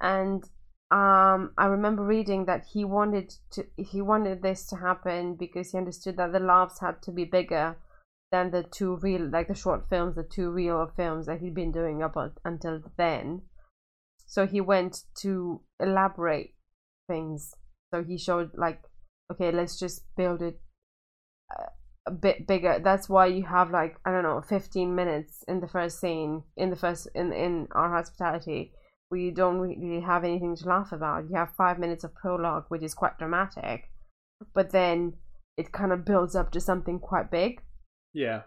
[0.00, 0.44] and
[0.90, 5.78] um, I remember reading that he wanted to he wanted this to happen because he
[5.78, 7.76] understood that the laughs had to be bigger
[8.30, 11.72] than the two reel like the short films, the two reel films that he'd been
[11.72, 13.42] doing up until then.
[14.26, 16.54] So he went to elaborate
[17.08, 17.54] things.
[17.92, 18.82] So he showed like,
[19.32, 20.60] okay, let's just build it
[21.50, 21.70] a-
[22.06, 22.78] a bit bigger.
[22.78, 26.70] That's why you have like I don't know, fifteen minutes in the first scene in
[26.70, 28.72] the first in in our hospitality
[29.08, 31.28] where you don't really have anything to laugh about.
[31.30, 33.90] You have five minutes of prologue, which is quite dramatic,
[34.54, 35.14] but then
[35.56, 37.60] it kind of builds up to something quite big.
[38.12, 38.42] Yeah.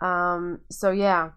[0.00, 1.30] Um, so yeah,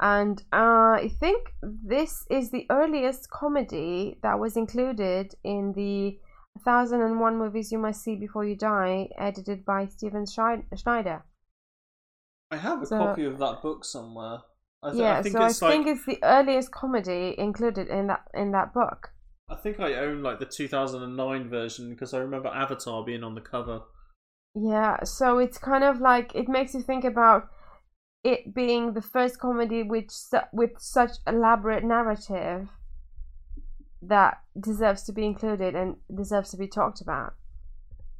[0.00, 6.18] and uh, I think this is the earliest comedy that was included in the
[6.62, 11.24] 1001 movies you must see before you die, edited by Steven Schneider.
[12.50, 14.38] I have a So- copy of that book somewhere.
[14.82, 18.06] I, th- yeah, I think so I like think it's the earliest comedy included in
[18.08, 19.10] that in that book.
[19.48, 23.40] I think I own like the 2009 version because I remember Avatar being on the
[23.40, 23.82] cover.
[24.54, 27.48] Yeah, so it's kind of like it makes you think about
[28.24, 32.68] it being the first comedy which su- with such elaborate narrative
[34.02, 37.34] that deserves to be included and deserves to be talked about.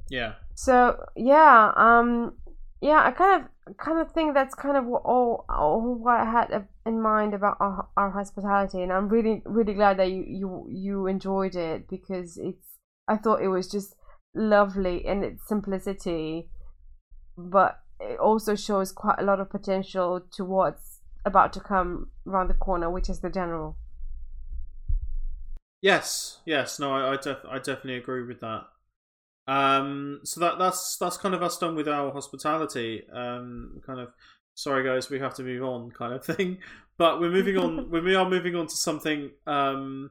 [0.09, 0.35] Yeah.
[0.55, 2.35] So yeah, um,
[2.81, 6.69] yeah, I kind of kind of thing that's kind of all, all what I had
[6.85, 11.07] in mind about our, our hospitality, and I'm really really glad that you you you
[11.07, 13.95] enjoyed it because it's I thought it was just
[14.35, 16.49] lovely in its simplicity,
[17.37, 22.49] but it also shows quite a lot of potential to what's about to come around
[22.49, 23.77] the corner, which is the general.
[25.81, 26.39] Yes.
[26.45, 26.79] Yes.
[26.79, 28.67] No, I I, def- I definitely agree with that.
[29.47, 30.21] Um.
[30.25, 33.03] So that that's that's kind of us done with our hospitality.
[33.13, 33.81] Um.
[33.87, 34.09] Kind of.
[34.55, 36.59] Sorry, guys, we have to move on, kind of thing.
[36.99, 37.91] But we're moving on.
[38.05, 39.31] we are moving on to something.
[39.47, 40.11] Um.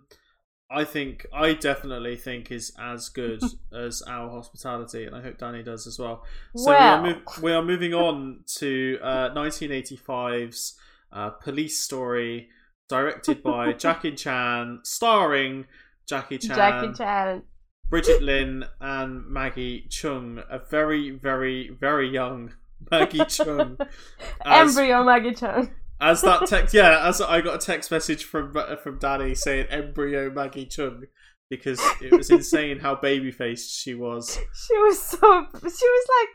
[0.71, 3.39] I think I definitely think is as good
[3.73, 6.23] as our hospitality, and I hope Danny does as well.
[6.55, 7.03] So Well.
[7.03, 10.75] we, are mov- we are moving on to uh, 1985's
[11.13, 12.49] uh, Police Story,
[12.89, 15.65] directed by Jackie Chan, starring
[16.09, 17.43] Jackie Chan, Jackie Chan.
[17.89, 20.43] Brigitte Lin, and Maggie Cheung.
[20.49, 22.53] A very, very, very young
[22.91, 23.79] Maggie Cheung.
[24.45, 25.71] As- Embryo Maggie Cheung.
[26.01, 30.29] As that text, yeah, as I got a text message from from Danny saying embryo
[30.29, 31.03] Maggie Cheung
[31.49, 34.37] because it was insane how baby faced she was.
[34.53, 35.47] She was so.
[35.53, 36.29] She was like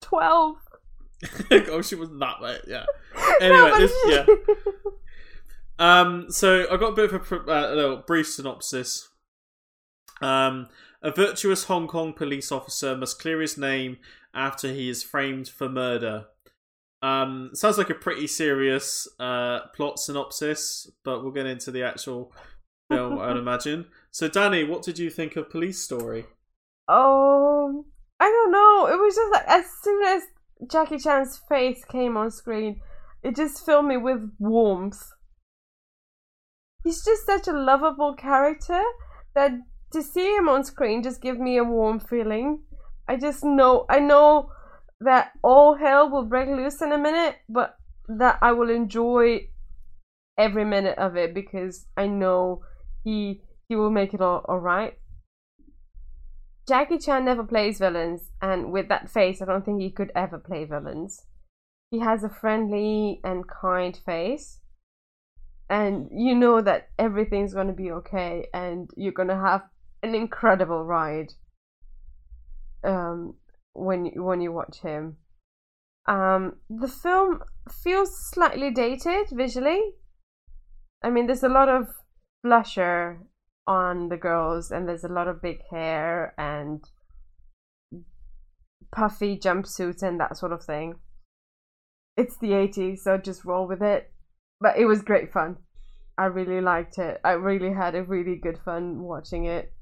[0.00, 0.56] twelve.
[1.68, 2.62] oh, she wasn't that late.
[2.66, 2.86] Yeah.
[3.40, 4.24] Anyway, but this, yeah.
[5.78, 9.08] Um, so I got a bit of a, uh, a little brief synopsis.
[10.20, 10.68] Um,
[11.02, 13.98] a virtuous Hong Kong police officer must clear his name
[14.34, 16.26] after he is framed for murder.
[17.02, 22.32] Um, sounds like a pretty serious uh, plot synopsis, but we'll get into the actual
[22.88, 23.86] film, I'd imagine.
[24.12, 26.26] So, Danny, what did you think of Police Story?
[26.86, 27.84] Um,
[28.20, 28.86] I don't know.
[28.86, 30.22] It was just like as soon as
[30.70, 32.80] Jackie Chan's face came on screen,
[33.22, 35.02] it just filled me with warmth.
[36.84, 38.82] He's just such a lovable character
[39.34, 39.52] that
[39.92, 42.62] to see him on screen just gives me a warm feeling.
[43.08, 44.50] I just know I know
[45.00, 47.76] that all hell will break loose in a minute, but
[48.08, 49.48] that I will enjoy
[50.38, 52.62] every minute of it because I know
[53.04, 54.98] he he will make it all alright.
[56.68, 60.38] Jackie Chan never plays villains, and with that face, I don't think he could ever
[60.38, 61.26] play villains.
[61.90, 64.60] He has a friendly and kind face,
[65.68, 69.62] and you know that everything's gonna be okay, and you're gonna have
[70.02, 71.32] an incredible ride.
[72.84, 73.34] Um,
[73.74, 75.16] when when you watch him,
[76.06, 77.40] um, the film
[77.70, 79.92] feels slightly dated visually.
[81.02, 81.88] I mean, there's a lot of
[82.44, 83.18] blusher
[83.66, 86.84] on the girls, and there's a lot of big hair and
[88.94, 90.96] puffy jumpsuits and that sort of thing.
[92.16, 94.12] It's the 80s, so just roll with it.
[94.60, 95.56] But it was great fun.
[96.18, 97.20] I really liked it.
[97.24, 99.72] I really had a really good fun watching it.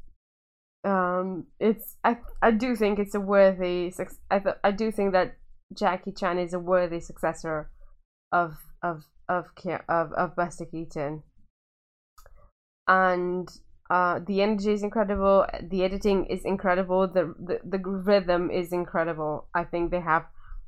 [0.82, 3.92] Um, it's I I do think it's a worthy.
[4.30, 5.36] I th- I do think that
[5.76, 7.70] Jackie Chan is a worthy successor
[8.32, 9.46] of of of
[9.88, 11.22] of of Buster Keaton.
[12.88, 13.48] And
[13.90, 15.46] uh, the energy is incredible.
[15.62, 17.06] The editing is incredible.
[17.08, 19.48] The, the the rhythm is incredible.
[19.54, 20.24] I think they have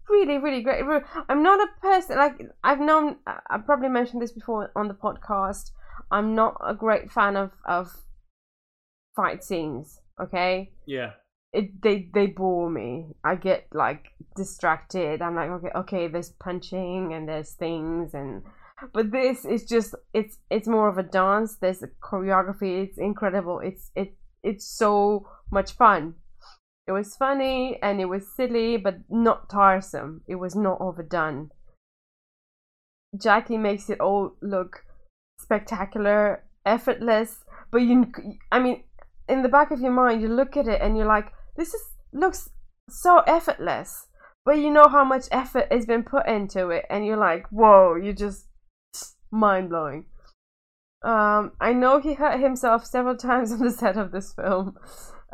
[0.09, 0.85] really really great.
[1.29, 3.17] I'm not a person like I've known.
[3.27, 5.71] I probably mentioned this before on the podcast.
[6.11, 8.03] I'm not a great fan of of
[9.17, 10.02] fight scenes.
[10.21, 10.73] Okay.
[10.87, 11.13] Yeah
[11.53, 13.15] it they they bore me.
[13.25, 14.07] I get like
[14.37, 15.21] distracted.
[15.21, 18.43] I'm like, okay, okay, there's punching and there's things and
[18.93, 21.57] but this is just it's it's more of a dance.
[21.57, 22.85] There's a choreography.
[22.85, 23.61] It's incredible.
[23.61, 26.15] It's it it's so much fun.
[26.87, 30.23] It was funny and it was silly, but not tiresome.
[30.27, 31.51] It was not overdone.
[33.17, 34.85] Jackie makes it all look
[35.39, 38.11] spectacular, effortless, but you
[38.51, 38.85] I mean
[39.29, 41.83] in the back of your mind you look at it and you're like this is
[42.13, 42.51] looks
[42.89, 44.07] so effortless
[44.45, 47.95] but you know how much effort has been put into it and you're like whoa
[47.95, 48.47] you just
[49.31, 50.05] mind blowing
[51.03, 54.77] um i know he hurt himself several times on the set of this film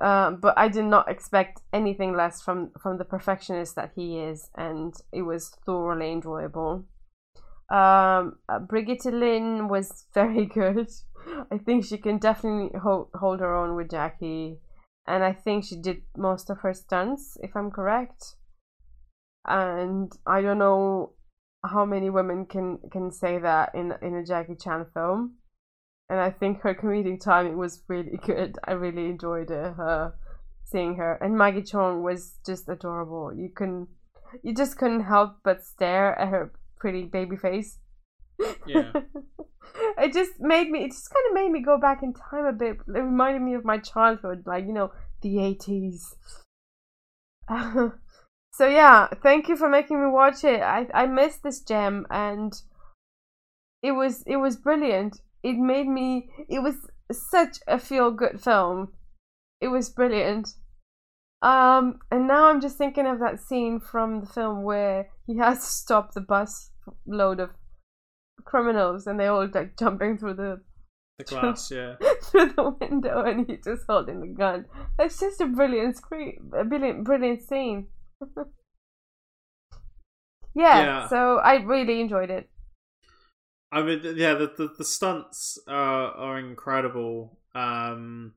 [0.01, 4.49] um, but I did not expect anything less from from the perfectionist that he is,
[4.55, 6.85] and it was thoroughly enjoyable.
[7.71, 10.89] Um, uh, Brigitte Lin was very good.
[11.53, 14.61] I think she can definitely hold hold her own with Jackie
[15.09, 18.35] and I think she did most of her stunts, if I'm correct.
[19.47, 21.15] And I don't know
[21.65, 25.39] how many women can can say that in in a Jackie Chan film.
[26.11, 28.59] And I think her comedic timing was really good.
[28.65, 30.15] I really enjoyed uh, her
[30.65, 31.15] seeing her.
[31.23, 33.33] And Maggie Cheung was just adorable.
[33.35, 33.89] You can
[34.43, 37.79] you just couldn't help but stare at her pretty baby face.
[38.67, 38.93] Yeah.
[39.99, 42.53] it just made me it just kind of made me go back in time a
[42.53, 42.77] bit.
[42.87, 46.15] It reminded me of my childhood like you know the 80s
[48.53, 50.61] so yeah thank you for making me watch it.
[50.61, 52.53] I i missed this gem and
[53.83, 55.21] it was it was brilliant.
[55.43, 56.77] It made me it was
[57.11, 58.93] such a feel good film.
[59.61, 60.49] It was brilliant
[61.43, 65.59] um and now i'm just thinking of that scene from the film where he has
[65.59, 66.71] to stop the bus
[67.07, 67.51] load of
[68.45, 70.61] criminals and they all like jumping through the
[71.19, 74.67] the glass, yeah, through the window, and he's just holding the gun.
[74.99, 77.89] It's just a brilliant screen, a brilliant, brilliant scene.
[80.55, 82.49] yeah, yeah, so I really enjoyed it.
[83.71, 87.39] I mean, yeah, the the, the stunts are are incredible.
[87.55, 88.35] Um,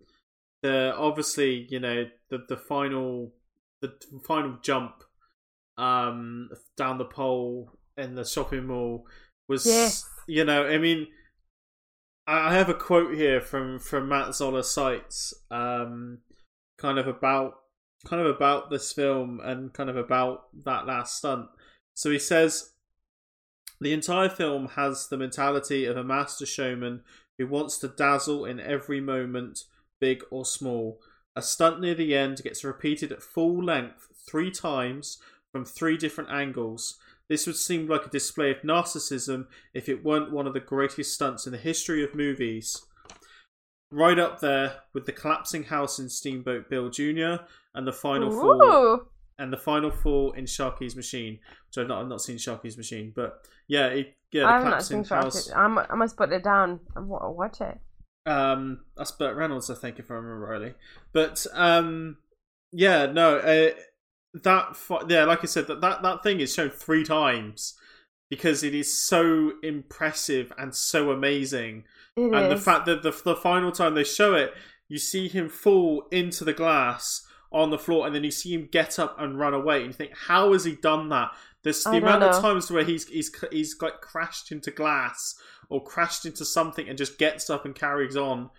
[0.61, 3.33] the obviously, you know, the the final
[3.81, 3.93] the
[4.25, 5.03] final jump
[5.77, 9.05] um down the pole in the shopping mall
[9.47, 10.05] was yes.
[10.27, 11.07] you know i mean
[12.27, 16.19] i have a quote here from from matt zoller seitz um
[16.77, 17.53] kind of about
[18.05, 21.47] kind of about this film and kind of about that last stunt
[21.93, 22.73] so he says
[23.79, 27.01] the entire film has the mentality of a master showman
[27.37, 29.63] who wants to dazzle in every moment
[30.01, 30.99] big or small
[31.33, 35.19] a stunt near the end gets repeated at full length three times
[35.53, 36.97] from three different angles
[37.31, 41.13] this would seem like a display of narcissism if it weren't one of the greatest
[41.13, 42.85] stunts in the history of movies.
[43.89, 47.35] Right up there with the collapsing house in Steamboat Bill Jr.
[47.73, 48.41] and the final Ooh.
[48.41, 48.99] fall
[49.39, 51.39] and the final fall in Sharky's Machine,
[51.69, 55.05] which I've not, I've not seen Sharky's Machine, but yeah, it, yeah, the I've collapsing
[55.05, 55.49] house.
[55.55, 56.81] I'm, I must put it down.
[56.97, 57.79] Watch it.
[58.25, 60.73] Um, that's Burt Reynolds, I think, if I remember rightly.
[61.13, 62.17] But um,
[62.71, 63.71] yeah, no, uh,
[64.43, 64.77] that
[65.09, 67.75] yeah, like I said, that, that that thing is shown three times
[68.29, 71.83] because it is so impressive and so amazing.
[72.15, 72.59] It and is.
[72.59, 74.53] the fact that the the final time they show it,
[74.87, 78.69] you see him fall into the glass on the floor, and then you see him
[78.71, 81.31] get up and run away, and you think, how has he done that?
[81.63, 82.29] There's the amount know.
[82.29, 85.35] of times where he's he's he's like crashed into glass
[85.71, 88.49] or crashed into something and just gets up and carries on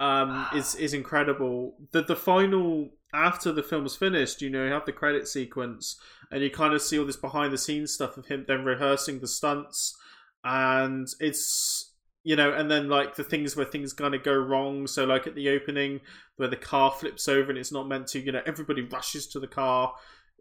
[0.00, 1.74] um, is is incredible.
[1.92, 5.98] The the final after the film's finished, you know, you have the credit sequence,
[6.30, 9.20] and you kind of see all this behind the scenes stuff of him then rehearsing
[9.20, 9.96] the stunts,
[10.44, 11.92] and it's
[12.24, 14.86] you know, and then like the things where things kind of go wrong.
[14.86, 16.00] So like at the opening
[16.36, 19.40] where the car flips over and it's not meant to, you know, everybody rushes to
[19.40, 19.94] the car.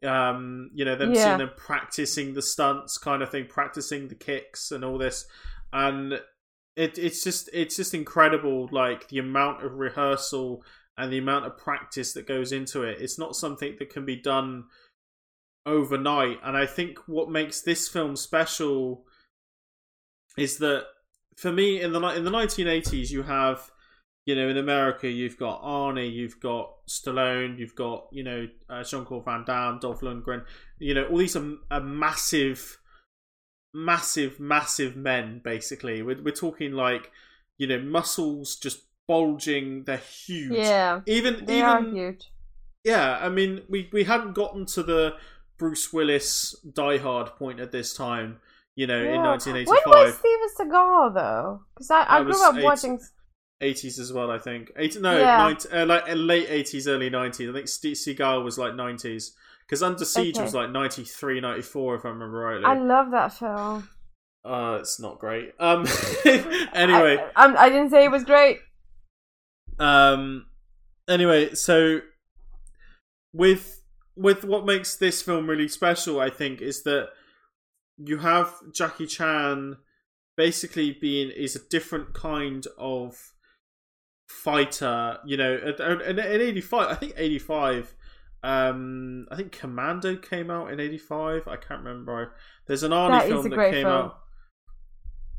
[0.03, 1.23] Um, you know, them yeah.
[1.23, 5.25] seeing them practicing the stunts, kind of thing, practicing the kicks and all this,
[5.73, 6.13] and
[6.75, 10.63] it, it's just it's just incredible like the amount of rehearsal
[10.97, 13.01] and the amount of practice that goes into it.
[13.01, 14.65] It's not something that can be done
[15.67, 16.39] overnight.
[16.43, 19.05] And i think what makes this film special
[20.37, 20.85] is that
[21.35, 23.69] for me in the in the 1980s you have
[24.25, 28.83] you know in america you've got arnie you've got stallone you've got you know uh,
[28.83, 30.43] jean-claude van damme dolph lundgren
[30.79, 32.79] you know all these are, are massive
[33.85, 35.41] massive, massive men.
[35.43, 37.11] Basically, we're we're talking like
[37.57, 39.83] you know muscles just bulging.
[39.85, 40.53] They're huge.
[40.57, 42.31] Yeah, even they even are huge.
[42.83, 43.19] yeah.
[43.21, 45.15] I mean, we we hadn't gotten to the
[45.57, 48.39] Bruce Willis Die Hard point at this time.
[48.75, 49.23] You know, in Yeah.
[49.23, 49.67] 1985.
[49.85, 51.61] When was Steven Seagal though?
[51.73, 52.99] Because I, I That grew up eight- watching.
[53.59, 54.71] 80s as well, I think.
[54.77, 55.37] 80, no, Yeah.
[55.37, 57.49] 90, uh, like late 80s, early 90s.
[57.49, 59.31] I think Steve Seagal was like 90s.
[59.67, 60.43] Because Under Siege Okay.
[60.43, 62.65] was like 93, 94, if I remember rightly.
[62.65, 63.89] I love that film.
[64.45, 65.53] Uh, it's not great.
[65.59, 65.85] Um,
[66.73, 68.59] anyway, I, I'm, I didn't say it was great.
[69.79, 70.45] um,
[71.09, 71.99] anyway, so
[73.33, 73.81] with
[74.15, 77.09] with what makes this film really special, I think, is that
[77.97, 79.77] you have Jackie Chan
[80.37, 83.33] basically being is a different kind of
[84.29, 85.17] fighter.
[85.25, 87.95] You know, in, in, in '85, I think '85.
[88.47, 91.49] Um, I think Commando came out in '85.
[91.49, 92.33] I can't remember.
[92.65, 93.87] There's an Arnie That film that came film.
[93.87, 94.19] out.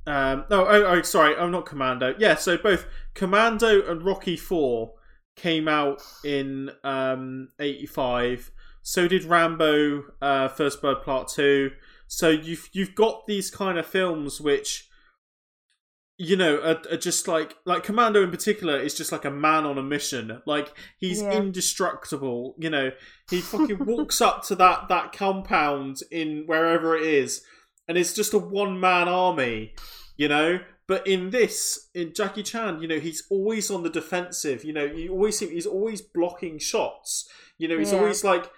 [0.06, 2.14] Um, no, oh, oh, sorry, I'm not Commando.
[2.18, 4.92] Yeah, so both Commando and Rocky Four
[5.36, 8.50] came out in um, '85.
[8.82, 11.70] So did Rambo, uh, First Blood Part Two.
[12.08, 14.87] So you've you've got these kind of films which,
[16.20, 19.64] you know, are, are just like like Commando in particular is just like a man
[19.64, 20.42] on a mission.
[20.46, 21.32] Like he's Yeah.
[21.32, 22.56] indestructible.
[22.58, 22.90] You know,
[23.30, 27.42] he fucking walks up to that that compound in wherever it is,
[27.86, 29.74] and it's just a one man army.
[30.16, 30.58] You know,
[30.88, 34.64] but in this, in Jackie Chan, you know, he's always on the defensive.
[34.64, 37.28] You know, you always see he's always blocking shots.
[37.58, 37.98] You know, he's Yeah.
[38.00, 38.50] always like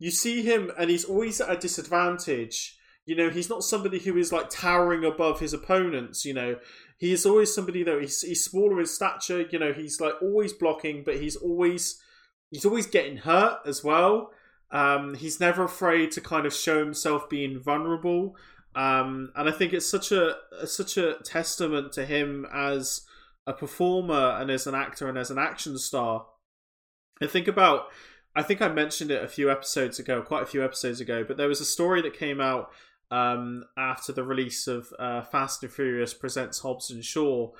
[0.00, 2.76] you see him and he's always at a disadvantage.
[3.06, 6.24] You know, he's not somebody who is like towering above his opponents.
[6.24, 6.56] You know,
[6.98, 8.00] he is always somebody though.
[8.00, 9.46] He's he's smaller in stature.
[9.50, 12.00] You know, he's like always blocking, but he's always
[12.50, 14.30] he's always getting hurt as well.
[14.70, 18.36] Um, he's never afraid to kind of show himself being vulnerable.
[18.74, 23.02] Um, and I think it's such a such a testament to him as
[23.46, 26.26] a performer and as an actor and as an action star.
[27.20, 27.86] And think about
[28.34, 31.36] I think I mentioned it a few episodes ago, quite a few episodes ago, but
[31.36, 32.70] there was a story that came out
[33.10, 37.50] um, after the release of uh, Fast and Furious Presents Hobbs and Shaw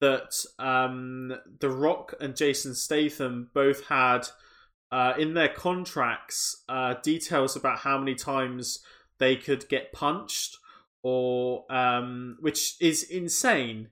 [0.00, 4.28] that um, The Rock and Jason Statham both had
[4.92, 8.80] uh, in their contracts uh, details about how many times
[9.18, 10.56] they could get punched,
[11.02, 13.88] or um, which is insane.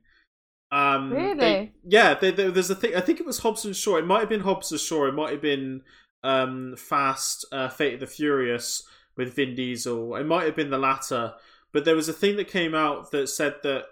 [0.72, 1.72] Um, they- Really?
[1.84, 2.94] yeah, there, there- there's a thing.
[2.94, 3.96] I think it was Hobbs and Shaw.
[3.96, 5.06] It might have been Hobbs and Shaw.
[5.06, 5.82] It might have been
[6.22, 8.82] um, Fast, uh, Fate of the Furious
[9.16, 10.16] with Vin Diesel.
[10.16, 11.34] It might have been the latter.
[11.72, 13.84] But there was a thing that came out that said that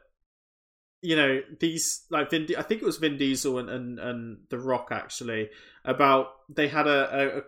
[1.03, 2.47] you know these like Vin.
[2.57, 5.51] I think it was Vin Diesel and and, and The Rock actually
[5.85, 7.43] about they had a, a, a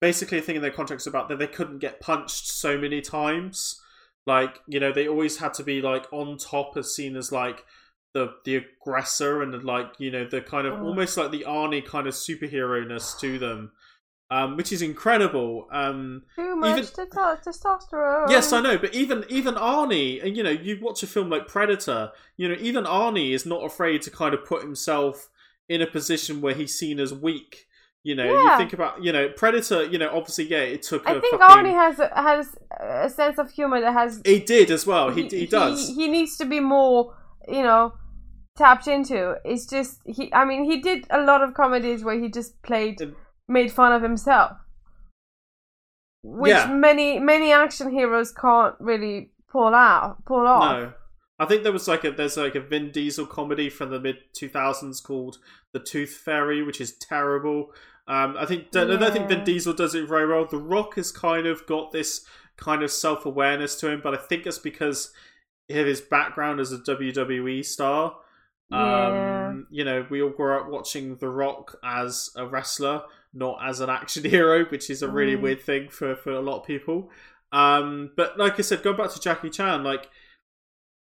[0.00, 3.80] basically a thing in their contracts about that they couldn't get punched so many times.
[4.26, 7.64] Like you know they always had to be like on top as seen as like
[8.12, 10.84] the the aggressor and like you know the kind of Oh.
[10.86, 13.72] almost like the Arnie kind of superhero ness to them,
[14.30, 15.66] um, which is incredible.
[15.72, 18.30] Um, Too much testo- testosterone.
[18.30, 21.48] Yes, I know, but even even Arnie, and you know, you watch a film like
[21.48, 25.28] Predator, you know, even Arnie is not afraid to kind of put himself
[25.68, 27.66] in a position where he's seen as weak.
[28.02, 29.84] You know, you think about, you know, Predator.
[29.84, 31.06] You know, obviously, yeah, it took.
[31.06, 31.66] I think fucking...
[31.66, 34.22] Arnie has a, has a sense of humor that has.
[34.24, 35.10] He did as well.
[35.10, 35.88] He he, does.
[35.88, 37.14] He, needs to be more,
[37.46, 37.92] you know,
[38.56, 39.36] tapped into.
[39.44, 40.32] It's just he.
[40.32, 43.16] I mean, he did a lot of comedies where he just played, Um,
[43.50, 44.52] made fun of himself,
[46.22, 46.72] which Yeah.
[46.72, 50.62] many many action heroes can't really pull out, pull off.
[50.78, 50.92] No,
[51.38, 54.18] I think there was like a there's like a Vin Diesel comedy from the mid
[54.32, 55.38] two thousands called
[55.72, 57.72] The Tooth Fairy, which is terrible.
[58.06, 60.44] Um, I think I don't think Vin Diesel does it very well.
[60.46, 62.24] The Rock has kind of got this
[62.56, 65.12] kind of self awareness to him, but I think it's because
[65.70, 68.16] of his background as a WWE star.
[68.70, 69.46] Yeah.
[69.48, 73.02] Um, you know, we all grew up watching The Rock as a wrestler,
[73.32, 75.40] not as an action hero, which is a really Mm.
[75.42, 77.10] weird thing for, for a lot of people.
[77.52, 80.08] Um, but like I said, going back to Jackie Chan, like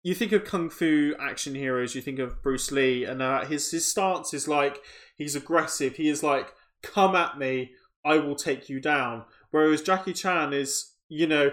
[0.03, 3.69] you think of kung fu action heroes, you think of Bruce Lee, and uh, his
[3.71, 4.79] his stance is like
[5.15, 5.95] he's aggressive.
[5.97, 7.71] He is like, "Come at me,
[8.05, 11.51] I will take you down." Whereas Jackie Chan is, you know,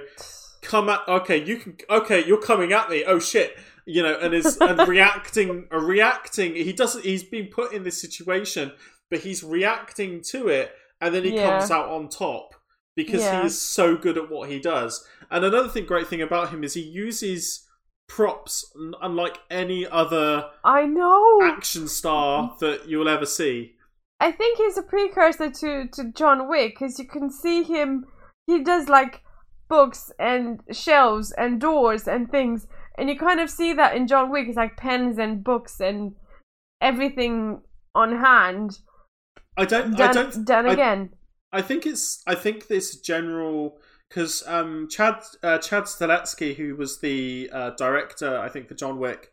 [0.62, 4.34] come at okay you can okay you're coming at me oh shit you know and
[4.34, 8.72] is and reacting uh, reacting he doesn't he's been put in this situation
[9.10, 11.58] but he's reacting to it and then he Yeah.
[11.58, 12.54] comes out on top
[12.96, 13.40] because Yeah.
[13.40, 16.64] he is so good at what he does and another thing great thing about him
[16.64, 17.68] is he uses
[18.08, 21.40] props unlike any other I know.
[21.42, 23.74] action star that you'll ever see
[24.18, 28.06] I think he's a precursor to to John Wick because you can see him.
[28.46, 29.22] He does like
[29.68, 34.30] books and shelves and doors and things, and you kind of see that in John
[34.30, 34.46] Wick.
[34.48, 36.14] It's like pens and books and
[36.80, 37.60] everything
[37.94, 38.78] on hand.
[39.56, 41.10] I don't i Done, don't done I- again.
[41.52, 43.78] I think it's I think this general
[44.08, 48.98] because um, Chad uh, Chad Stahelski, who was the uh, director, I think for John
[48.98, 49.30] Wick,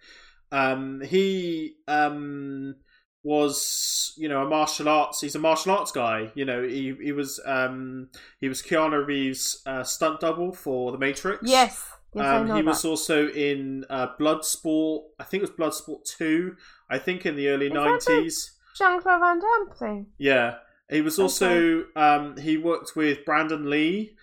[0.52, 2.76] um, he um,
[3.24, 5.22] was you know a martial arts.
[5.22, 6.32] He's a martial arts guy.
[6.36, 8.10] You know he he was um,
[8.40, 11.42] he was Keanu Reeves' uh, stunt double for The Matrix.
[11.50, 11.84] Yes.
[12.16, 12.66] Yes, Um, he that.
[12.66, 15.02] was also in uh, Bloodsport.
[15.20, 16.56] I think it was Bloodsport Two.
[16.90, 18.52] I think in the early Is that the- nineties.
[18.76, 20.08] Jean Claude Van Damme thing.
[20.18, 20.56] Yeah,
[20.90, 24.16] he was also um, he worked with Brandon Lee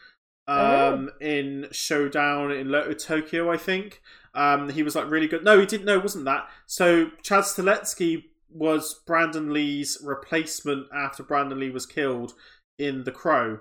[0.48, 4.02] um, in Showdown in Little Tokyo, I think.
[4.34, 5.44] Um, he was like really good.
[5.44, 5.86] No, he didn't.
[5.86, 6.48] No, it wasn't that.
[6.66, 12.34] So Chad Stahelski was Brandon Lee's replacement after Brandon Lee was killed
[12.78, 13.60] in The Crow,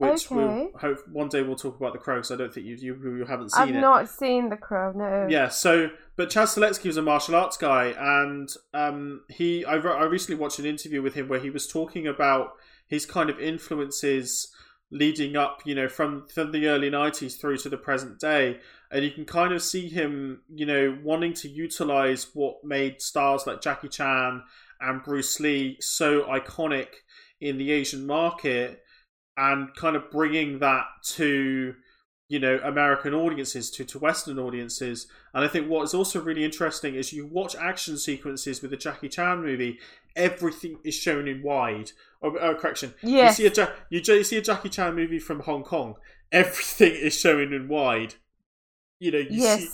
[0.00, 0.70] which we'll Okay.
[0.80, 2.16] hope one day we'll talk about The Crow.
[2.16, 3.74] Because I don't think you you, you haven't seen it.
[3.76, 4.92] I've not seen The Crow.
[4.92, 5.26] No.
[5.28, 9.92] Yeah, so but Chad Stahelski was a martial arts guy, and um, he I, re-
[9.92, 12.52] I recently watched an interview with him where he was talking about
[12.88, 14.50] his kind of influences
[14.92, 18.58] leading up, you know, from from the early '90s through to the present day,
[18.90, 23.46] and you can kind of see him, you know, wanting to utilize what made stars
[23.46, 24.42] like Jackie Chan
[24.80, 26.88] and Bruce Lee so iconic
[27.40, 28.82] in the Asian market,
[29.40, 31.74] and kind of bringing that to
[32.28, 35.06] you know American audiences to to Western audiences.
[35.34, 38.76] And I think what is also really interesting is you watch action sequences with the
[38.76, 39.78] Jackie Chan movie,
[40.14, 41.92] everything is shown in wide.
[42.22, 42.94] Oh, oh correction.
[43.02, 43.38] Yes.
[43.38, 45.96] You see a Ja- you, you see a Jackie Chan movie from Hong Kong,
[46.30, 48.14] everything is shown in wide.
[48.98, 49.60] You know, you yes.
[49.60, 49.68] see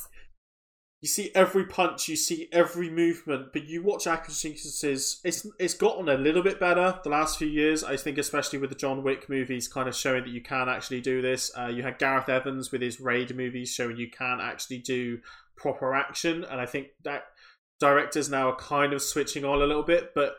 [1.03, 5.20] you see every punch, you see every movement, but you watch action sequences.
[5.24, 7.84] It's it's gotten a little bit better the last few years.
[7.84, 11.03] I think, especially with the John Wick movies, kind of showing that you can actually
[11.03, 11.53] do this.
[11.57, 15.18] Uh, you had Gareth Evans with his Raid movies showing you can actually do
[15.57, 17.24] proper action, and I think that
[17.78, 20.12] directors now are kind of switching on a little bit.
[20.14, 20.36] But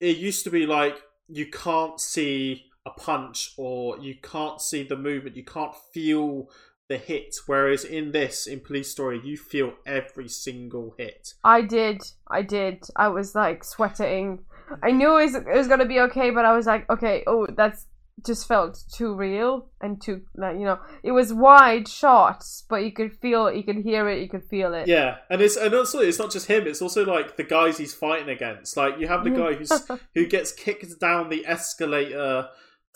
[0.00, 4.96] it used to be like you can't see a punch or you can't see the
[4.96, 6.48] movement, you can't feel
[6.88, 7.36] the hit.
[7.46, 11.34] Whereas in this, in Police Story, you feel every single hit.
[11.44, 12.02] I did.
[12.28, 12.84] I did.
[12.96, 14.40] I was like sweating.
[14.82, 17.46] I knew it was, it was gonna be okay, but I was like, okay, oh,
[17.46, 17.86] that's
[18.24, 23.16] just felt too real and too, you know, it was wide shots, but you could
[23.18, 24.88] feel it, you could hear it, you could feel it.
[24.88, 27.94] Yeah, and it's and also it's not just him; it's also like the guys he's
[27.94, 28.76] fighting against.
[28.76, 29.40] Like you have the mm-hmm.
[29.40, 32.48] guy who's who gets kicked down the escalator.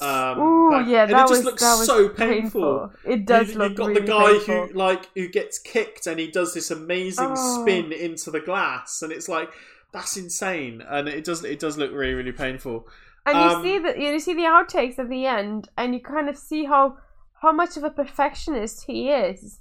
[0.03, 2.91] Um, Ooh, back- yeah, and that it just was looks that so painful.
[3.05, 4.67] It does you, look You've got really the guy painful.
[4.69, 7.63] who like who gets kicked and he does this amazing Oh.
[7.63, 9.51] spin into the glass, and it's like
[9.93, 12.89] that's insane, and it does it does look really really painful.
[13.25, 16.29] And you Um, see the you see the outtakes at the end, and you kind
[16.29, 16.97] of see how
[17.43, 19.61] how much of a perfectionist he is.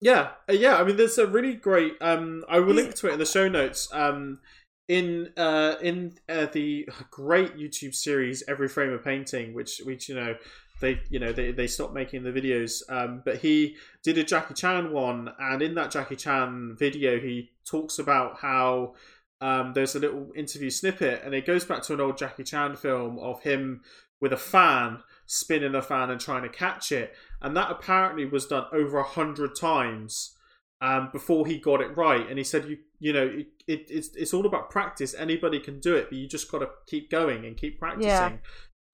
[0.00, 0.76] Yeah, uh, yeah.
[0.76, 1.94] I mean, there's a really great.
[2.02, 3.88] Um, I will link to it in the show notes.
[3.92, 4.40] Um,
[4.88, 10.14] in uh, in uh, the great YouTube series Every Frame a Painting, which which you
[10.14, 10.36] know
[10.80, 12.82] they you know they they stopped making the videos.
[12.88, 17.50] Um, but he did a Jackie Chan one, and in that Jackie Chan video, he
[17.64, 18.94] talks about how
[19.40, 22.76] um, there's a little interview snippet, and it goes back to an old Jackie Chan
[22.76, 23.82] film of him
[24.20, 28.46] with a fan spinning a fan and trying to catch it, and that apparently was
[28.46, 30.36] done over a hundred times
[30.80, 32.28] um, before he got it right.
[32.28, 35.14] And he said, "You you know, it, it, it's it's all about practice.
[35.14, 38.36] Anybody can do it, but you just got to keep going and keep practicing." Yeah.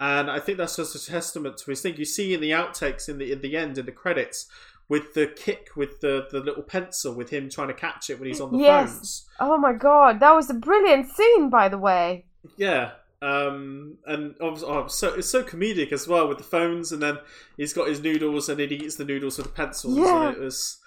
[0.01, 1.97] And I think that's just a testament to his thing.
[1.97, 4.49] You see in the outtakes in the in the end in the credits
[4.89, 8.29] with the kick with the the little pencil with him trying to catch it when
[8.29, 8.93] he's on the Yes.
[8.93, 9.27] phones.
[9.41, 12.27] Oh my god, that was a brilliant scene, by the way.
[12.57, 12.93] Yeah.
[13.23, 17.19] Um, and obviously, oh, so it's so comedic as well with the phones, and then
[17.57, 20.27] he's got his noodles, and then he eats the noodles with the pencils, Yeah.
[20.27, 20.79] and it was,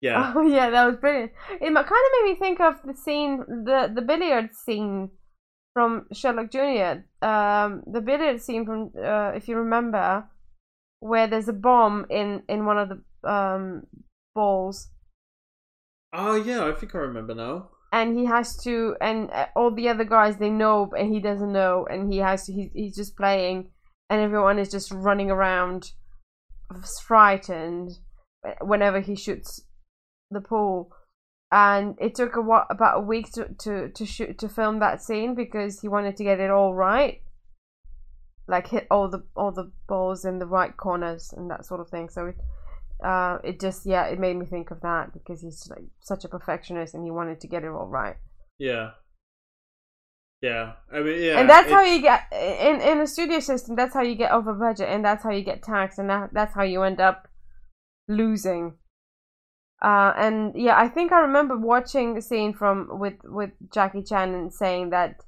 [0.00, 1.32] yeah, Oh yeah, that was brilliant.
[1.50, 1.84] It kind of
[2.24, 5.10] made me think of the scene, the the billiard scene
[5.74, 7.06] from Sherlock Junior.
[7.22, 10.24] Um, the billiard scene from, uh, if you remember,
[11.00, 13.82] where there's a bomb in in one of the um
[14.34, 14.88] balls,
[16.12, 17.68] oh yeah, I think I remember now.
[17.92, 21.52] and he has to, and uh, all the other guys they know, and he doesn't
[21.52, 22.52] know, and he has to.
[22.52, 23.70] He's he's just playing,
[24.08, 25.92] and everyone is just running around,
[27.02, 27.90] frightened.
[28.62, 29.60] whenever he shoots
[30.30, 30.90] the pool.
[31.52, 35.02] And it took a what about a week to, to, to shoot to film that
[35.02, 37.22] scene because he wanted to get it all right,
[38.46, 41.88] like hit all the all the balls in the right corners and that sort of
[41.88, 42.08] thing.
[42.08, 42.36] So it,
[43.04, 46.28] uh, it just yeah, it made me think of that because he's like such a
[46.28, 48.16] perfectionist and he wanted to get it all right.
[48.58, 48.90] Yeah.
[50.42, 53.76] Yeah, I mean, yeah, and that's it- how you get in in a studio system.
[53.76, 56.54] That's how you get over budget, and that's how you get taxed, and that, that's
[56.54, 57.28] how you end up
[58.08, 58.76] losing.
[59.82, 64.34] Uh, and yeah, I think I remember watching the scene from with with Jackie Chan
[64.34, 65.22] and saying that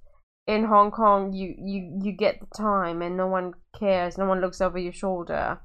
[0.46, 4.40] in Hong Kong you you you get the time and no one cares, no one
[4.40, 5.58] looks over your shoulder.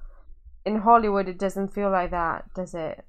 [0.65, 3.05] In Hollywood, it doesn't feel like that, does it?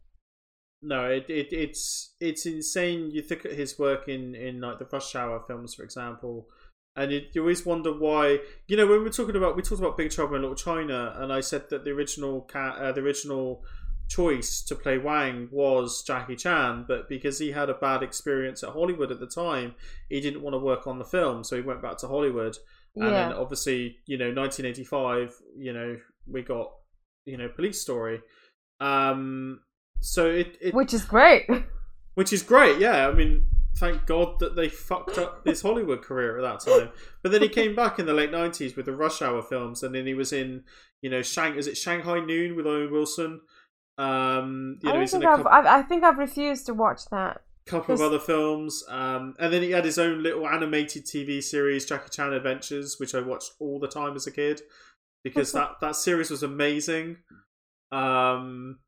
[0.83, 3.11] No, it, it it's it's insane.
[3.12, 6.49] You think at his work in in like the Rush Hour films, for example,
[6.97, 8.39] and you, you always wonder why.
[8.66, 11.14] You know, when we we're talking about we talked about Big Trouble in Little China,
[11.16, 13.64] and I said that the original cat, uh, the original
[14.09, 18.71] choice to play Wang was Jackie Chan, but because he had a bad experience at
[18.71, 19.75] Hollywood at the time,
[20.09, 22.57] he didn't want to work on the film, so he went back to Hollywood.
[22.97, 23.29] And Yeah.
[23.29, 26.73] then obviously, you know, 1985, you know, we got
[27.27, 28.21] you know Police Story.
[28.81, 29.61] Um,
[30.01, 31.47] so it, it Which is great.
[32.15, 32.79] which is great.
[32.79, 33.47] Yeah, I mean,
[33.77, 36.91] thank God that they fucked up his Hollywood career at that time.
[37.23, 39.95] But then he came back in the late nineties with the Rush Hour films, and
[39.95, 40.65] then he was in,
[41.03, 41.57] you know, Shang.
[41.57, 43.41] Is it Shanghai Noon with Owen Wilson?
[43.99, 46.19] Um, you I know, don't he's in think a I've, couple, I've I think I've
[46.19, 47.43] refused to watch that.
[47.67, 51.85] couple of other films, um, and then he had his own little animated TV series,
[51.85, 54.63] Jackie Chan Adventures, which I watched all the time as a kid
[55.25, 57.19] because that that series was amazing.
[57.93, 58.79] Um,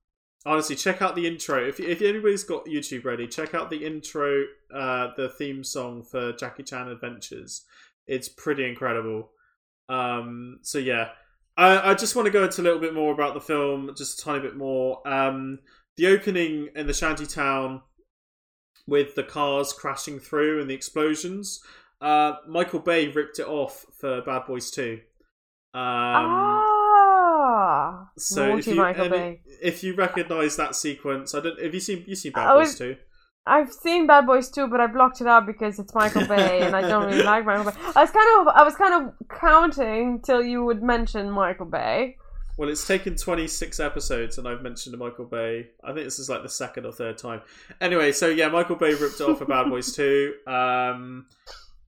[0.46, 1.66] honestly, check out the intro.
[1.66, 4.44] If if anybody's got YouTube ready, check out the intro,
[4.74, 7.64] uh, the theme song for Jackie Chan Adventures.
[8.06, 9.30] It's pretty incredible.
[9.88, 11.10] Um, so yeah,
[11.56, 14.20] I, I just want to go into a little bit more about the film, just
[14.20, 15.06] a tiny bit more.
[15.06, 15.58] Um,
[15.96, 17.82] the opening in the shanty town
[18.86, 21.60] with the cars crashing through and the explosions.
[22.00, 25.00] Uh, Michael Bay ripped it off for Bad Boys Two.
[25.72, 25.82] Um,
[26.62, 29.42] ah, so if you Michael Bay.
[29.62, 31.60] if you recognise that sequence, I don't.
[31.62, 32.96] Have you seen you seen Bad I Boys Two?
[33.46, 36.76] I've seen Bad Boys 2, but I blocked it out because it's Michael Bay, and
[36.76, 37.76] I don't really like Michael Bay.
[37.96, 42.16] I was kind of, I was kind of counting till you would mention Michael Bay.
[42.56, 45.70] Well, it's taken 26 episodes, and I've mentioned Michael Bay.
[45.82, 47.40] I think this is like the second or third time.
[47.80, 50.34] Anyway, so yeah, Michael Bay ripped off Bad Boys 2.
[50.46, 51.26] Um,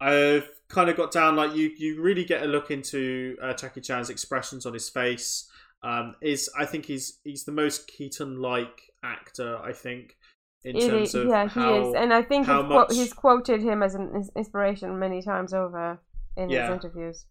[0.01, 1.71] I've kind of got down like you.
[1.77, 5.51] You really get a look into uh, Jackie Chan's expressions on his face.
[5.83, 9.59] Um, is I think he's he's the most Keaton-like actor.
[9.59, 10.17] I think
[10.65, 13.13] in It terms is- of yeah, how he is, and I think he's, much- he's
[13.13, 16.01] quoted him as an inspiration many times over
[16.37, 17.27] in his interviews.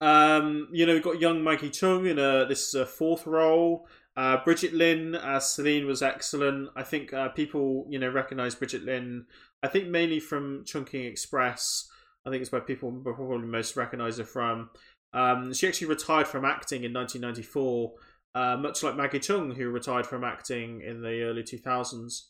[0.00, 3.86] Um, you know, we've got young Maggie Cheung in a this fourth role.
[4.16, 6.68] Uh, Brigitte Lin as Celine was excellent.
[6.76, 9.26] I think uh, people you know recognize Brigitte Lin.
[9.62, 11.88] I think mainly from Chungking Express.
[12.26, 14.70] I think it's where people probably most recognize her from.
[15.14, 17.92] Um, she actually retired from acting in 1994,
[18.34, 22.28] uh, much like Maggie Cheung, who retired from acting in the early 2000s.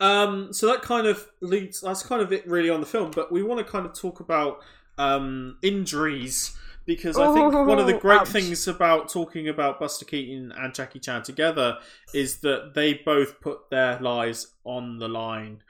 [0.00, 1.80] Um, so that kind of leads.
[1.80, 3.10] That's kind of it, really, on the film.
[3.10, 4.60] But we want to kind of talk about
[4.98, 8.28] um, injuries because I think one of the great ouch.
[8.28, 11.78] things about talking about Buster Keaton and Jackie Chan together
[12.12, 15.62] is that they both put their lives on the line.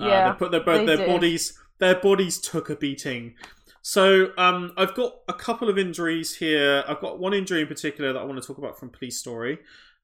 [0.00, 1.58] Uh, Yeah, they put their both their bodies.
[1.78, 3.34] Their bodies took a beating.
[3.82, 6.84] So um, I've got a couple of injuries here.
[6.86, 9.58] I've got one injury in particular that I want to talk about from Police Story,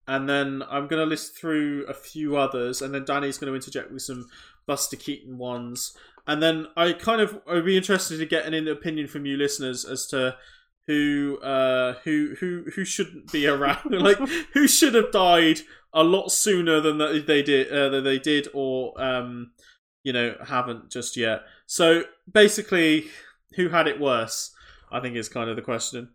[0.09, 3.57] and then I'm going to list through a few others, and then Danny's going to
[3.57, 4.29] interject with some
[4.67, 5.97] Buster Keaton ones,
[6.27, 9.85] and then I kind of I'd be interested to get an opinion from you listeners
[9.85, 10.37] as to
[10.87, 14.19] who uh, who who who shouldn't be around, like
[14.53, 15.61] who should have died
[15.93, 19.53] a lot sooner than that they did uh, than they did, or um,
[20.05, 21.43] you know haven't just yet.
[21.67, 23.07] So basically,
[23.57, 24.53] who had it worse?
[24.91, 26.11] I think is kind of the question.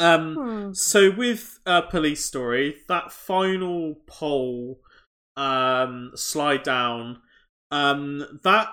[0.00, 0.72] Um, Hmm.
[0.72, 4.80] so with uh, Police Story, that final pole
[5.36, 7.20] um, slide down,
[7.70, 8.68] um, that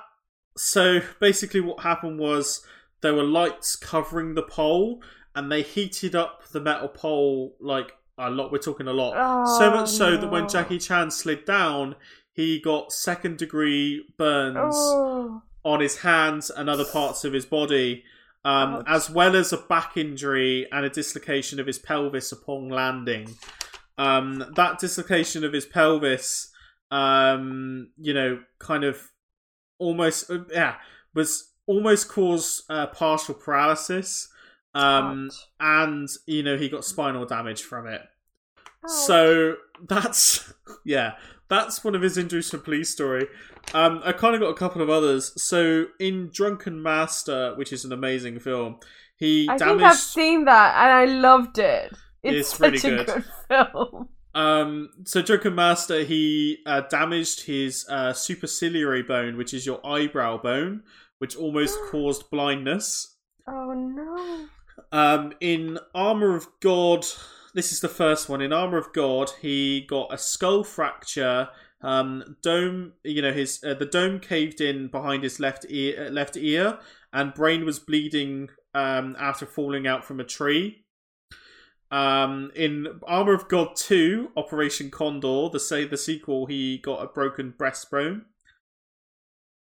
[0.58, 2.66] so basically what happened was
[3.02, 5.02] there were lights covering the pole,
[5.36, 8.52] and they heated up the metal pole like a lot.
[8.52, 9.14] We're talking a lot,
[9.60, 10.50] so Oh, much so that when.
[10.50, 11.96] Jackie Chan slid down,
[12.34, 18.04] he got second degree burns Oh, on his hands and other parts of his body,
[18.48, 23.36] um, as well as a back injury and a dislocation of his pelvis upon landing.
[23.98, 26.50] Um, that dislocation of his pelvis,
[26.90, 29.02] um, you know, kind of
[29.80, 30.76] almost, uh, yeah,
[31.14, 34.30] was almost caused uh, partial paralysis.
[34.74, 35.30] Um,
[35.60, 38.02] and you know he got spinal damage from it.
[38.86, 39.56] So
[39.90, 40.54] that's
[40.86, 41.16] yeah,
[41.50, 43.28] that's one of his injuries from Police Story.
[43.74, 45.34] Um, I kind of got a couple of others.
[45.42, 48.80] So in Drunken Master, which is an amazing film,
[49.18, 49.80] he I damaged.
[49.80, 51.92] think I've seen that and I loved it.
[52.24, 53.08] It's, It's such really a good.
[53.08, 53.26] good
[53.74, 54.10] film.
[54.36, 60.38] Um, so Drunken Master, he uh, damaged his uh, superciliary bone, which is your eyebrow
[60.38, 60.84] bone,
[61.18, 63.16] which almost caused blindness.
[63.48, 64.46] Oh no.
[64.92, 67.06] Um, in Armor of God,
[67.58, 68.40] this is the first one.
[68.40, 71.50] In Armor of God, he got a skull fracture.
[71.82, 76.10] Um, dome, you know, his uh, the dome caved in behind his left ear, uh,
[76.12, 76.78] left ear,
[77.12, 80.86] and brain was bleeding um, after falling out from a tree.
[81.90, 87.08] Um, in Armor of God Two, Operation Condor, the say the sequel, he got a
[87.08, 88.26] broken breastbone.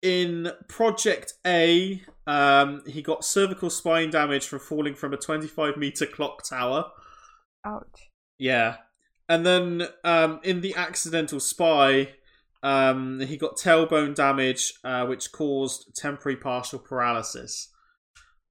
[0.03, 6.05] In Project A, um, he got cervical spine damage from falling from a 25 meter
[6.05, 6.91] clock tower.
[7.65, 8.11] Ouch.
[8.39, 8.77] Yeah.
[9.29, 12.11] And then um, in The Accidental Spy,
[12.63, 17.69] um, he got tailbone damage, uh, which caused temporary partial paralysis.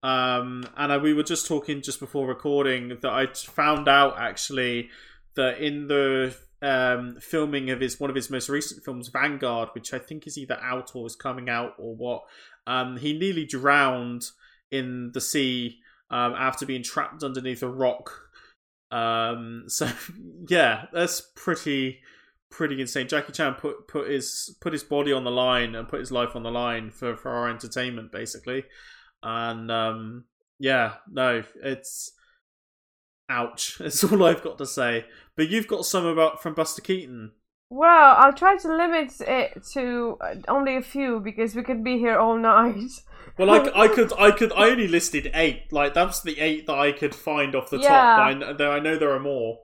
[0.04, 4.90] Um, and I, we were just talking just before recording that I found out actually
[5.36, 9.94] that in the um, filming of his one of his most recent films, Vanguard, which
[9.94, 12.24] I think is either out or is coming out or what,
[12.66, 14.26] um, he nearly drowned
[14.72, 15.80] in the sea
[16.10, 18.27] um, after being trapped underneath a rock.
[18.92, 19.90] Um, so
[20.48, 22.00] yeah, that's pretty
[22.50, 23.08] pretty insane.
[23.08, 26.36] Jackie Chan put put his put his body on the line and put his life
[26.36, 28.64] on the line for for our entertainment, basically.
[29.24, 30.26] And um,
[30.60, 32.14] yeah, no, it's
[33.30, 33.80] ouch.
[33.82, 35.06] It's all I've got to say.
[35.36, 37.32] But you've got some about from Buster Keaton.
[37.70, 41.98] Well, I'll try to limit it to uh, only a few because we could be
[41.98, 42.92] here all night.
[43.38, 45.72] Well, I, I could, I could, I only listed eight.
[45.72, 48.16] Like that's the eight that I could find off the Yeah.
[48.16, 48.60] top.
[48.60, 49.60] I, I know there are more.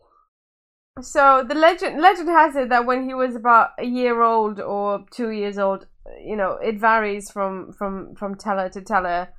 [1.01, 5.05] So the legend legend has it that when he was about a year old or
[5.11, 5.87] two years old,
[6.23, 9.29] you know, it varies from from from teller to teller.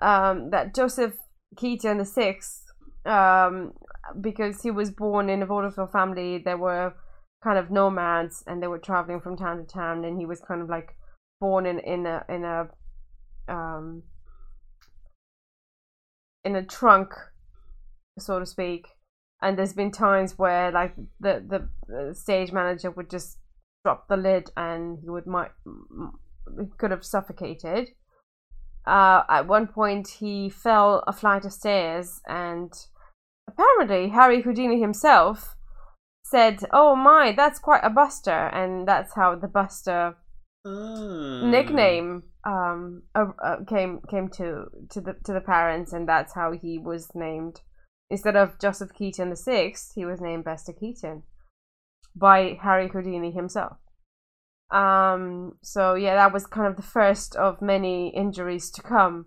[0.00, 1.14] Um, that Joseph
[1.56, 2.62] Keaton the sixth,
[3.06, 3.72] um,
[4.20, 6.94] because he was born in a vaudeville family, there were
[7.42, 10.62] kind of nomads and they were traveling from town to town, and he was kind
[10.62, 10.96] of like
[11.40, 12.68] born in in a in a
[13.48, 14.02] um
[16.44, 17.12] in a trunk,
[18.18, 18.88] so to speak.
[19.40, 23.38] And there's been times where like the the, stage manager would just
[23.84, 25.52] drop the lid and he would might
[26.76, 27.90] could have suffocated.
[28.86, 32.72] Uh, at one point he fell a flight of stairs and
[33.46, 35.57] apparently harry houdini himself
[36.30, 40.16] said oh my that's quite a buster and that's how the buster
[40.66, 41.40] Ah.
[41.44, 46.52] nickname um uh, uh, came came to to the to the parents and that's how
[46.52, 47.60] he was named.
[48.10, 51.22] Instead of Joseph Keaton the sixth he was named Buster Keaton
[52.16, 53.76] by Harry Houdini himself.
[54.70, 59.26] Um so yeah that was kind of the first of many injuries to come.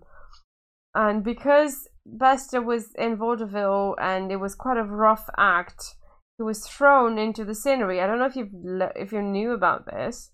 [0.94, 5.94] And because Buster was in vaudeville and it was quite a rough act
[6.38, 8.54] he was thrown into the scenery I don't know if you've
[8.96, 10.30] if you knew about this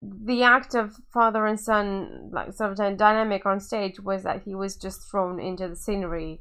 [0.00, 4.54] the act of father and son, like sort of dynamic on stage, was that he
[4.54, 6.40] was just thrown into the scenery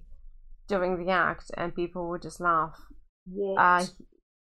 [0.68, 2.76] during the act, and people would just laugh.
[3.26, 3.60] What?
[3.60, 3.86] Uh,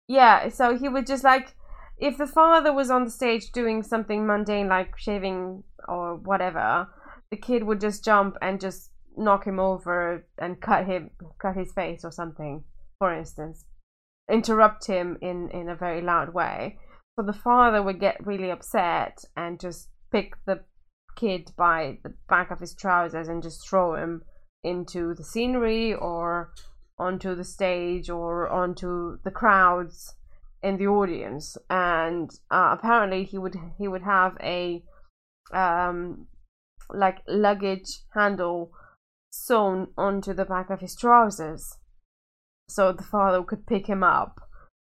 [0.08, 1.56] yeah, so he would just like,
[1.98, 6.88] if the father was on the stage doing something mundane like shaving or whatever,
[7.30, 11.72] the kid would just jump and just knock him over and cut him, cut his
[11.74, 12.64] face or something,
[13.00, 13.66] for instance,
[14.32, 16.80] interrupt him in in a very loud way.
[17.16, 20.62] So the father would get really upset and just pick the
[21.16, 24.24] kid by the back of his trousers and just throw him
[24.64, 26.52] into the scenery or
[26.98, 30.16] onto the stage or onto the crowds
[30.62, 31.58] in the audience.
[31.70, 34.84] And uh, apparently he would he would have a
[35.54, 36.28] um
[36.94, 38.72] like luggage handle
[39.30, 41.78] sewn onto the back of his trousers
[42.68, 44.40] so the father could pick him up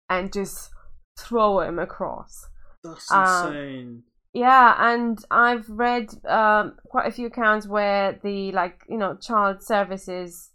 [0.09, 0.71] and just
[1.19, 2.47] throw him across.
[2.83, 4.03] That's uh, insane.
[4.33, 9.63] Yeah, and I've read um, quite a few accounts where the like you know child
[9.63, 10.51] services,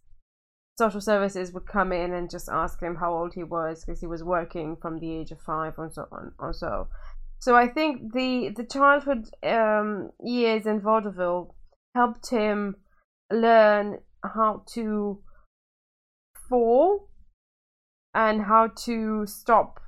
[0.77, 4.07] social services would come in and just ask him how old he was because he
[4.07, 6.87] was working from the age of five or so on or so.
[7.39, 11.53] So I think the the childhood um, years in vaudeville
[11.93, 12.77] helped him
[13.31, 15.21] learn how to
[16.49, 17.09] fall
[18.15, 19.79] and how to stop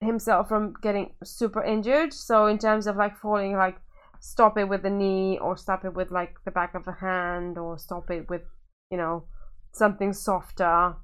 [0.00, 2.12] himself from getting super injured.
[2.12, 3.76] So in terms of like falling, like
[4.20, 7.58] stop it with the knee or stop it with like the back of a hand
[7.58, 8.42] or stop it with
[8.90, 9.24] you know
[9.72, 10.96] something softer.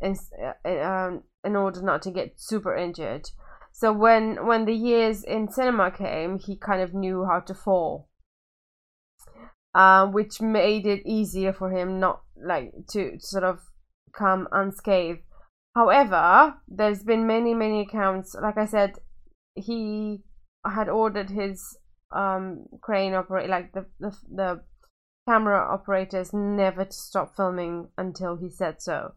[0.00, 0.16] in,
[0.64, 3.28] uh, um, in order not to get super injured.
[3.72, 8.08] So when when the years in cinema came, he kind of knew how to fall,
[9.74, 13.58] uh, which made it easier for him not like to sort of
[14.12, 15.22] come unscathed.
[15.78, 18.34] However, there's been many many accounts.
[18.34, 18.98] Like I said,
[19.54, 20.24] he
[20.66, 21.78] had ordered his
[22.10, 24.64] um crane operator, like the the the
[25.28, 29.12] camera operators, never to stop filming until he said so.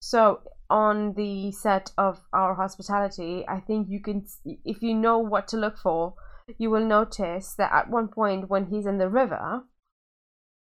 [0.00, 0.40] So
[0.70, 4.24] on the set of our hospitality, I think you can,
[4.64, 6.14] if you know what to look for,
[6.56, 9.64] you will notice that at one point when he's in the river,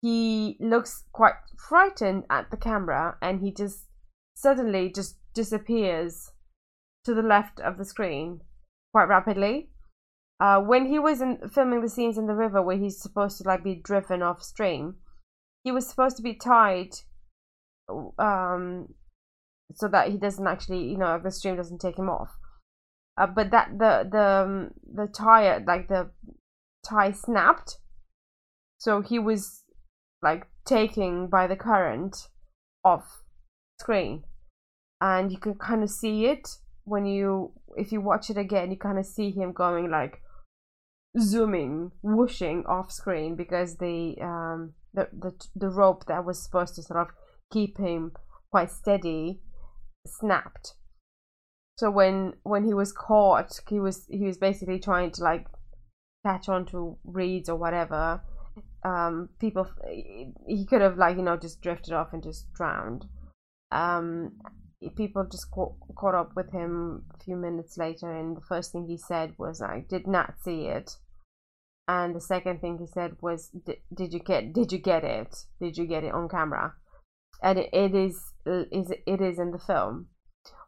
[0.02, 3.86] he looks quite frightened at the camera and he just
[4.34, 6.30] suddenly just disappears
[7.04, 8.40] to the left of the screen
[8.92, 9.70] quite rapidly.
[10.40, 13.44] Uh, when he was in, filming the scenes in the river where he's supposed to
[13.44, 14.96] like be driven off stream,
[15.62, 16.90] he was supposed to be tied
[18.18, 18.88] um,
[19.74, 22.30] so that he doesn't actually, you know, the stream doesn't take him off.
[23.16, 26.10] Uh, but that the the um, the tire like the
[26.84, 27.76] tie snapped,
[28.78, 29.64] so he was
[30.22, 32.28] like taking by the current
[32.84, 33.22] off
[33.78, 34.24] screen,
[35.02, 36.48] and you can kind of see it
[36.84, 38.70] when you if you watch it again.
[38.70, 40.22] You kind of see him going like
[41.20, 46.82] zooming, whooshing off screen because the um the the the rope that was supposed to
[46.82, 47.08] sort of
[47.52, 48.12] keep him
[48.52, 49.40] quite steady
[50.06, 50.74] snapped.
[51.78, 55.46] So when when he was caught, he was he was basically trying to like
[56.24, 58.22] catch onto reeds or whatever.
[58.84, 59.66] Um, people
[60.46, 63.06] he could have like you know just drifted off and just drowned.
[63.72, 64.32] Um,
[64.90, 68.86] people just caught, caught up with him a few minutes later, and the first thing
[68.86, 70.96] he said was, "I did not see it."
[71.88, 73.50] And the second thing he said was,
[73.94, 74.52] "Did you get?
[74.52, 75.46] Did you get it?
[75.60, 76.74] Did you get it on camera?"
[77.42, 80.08] And it, it is is it is in the film.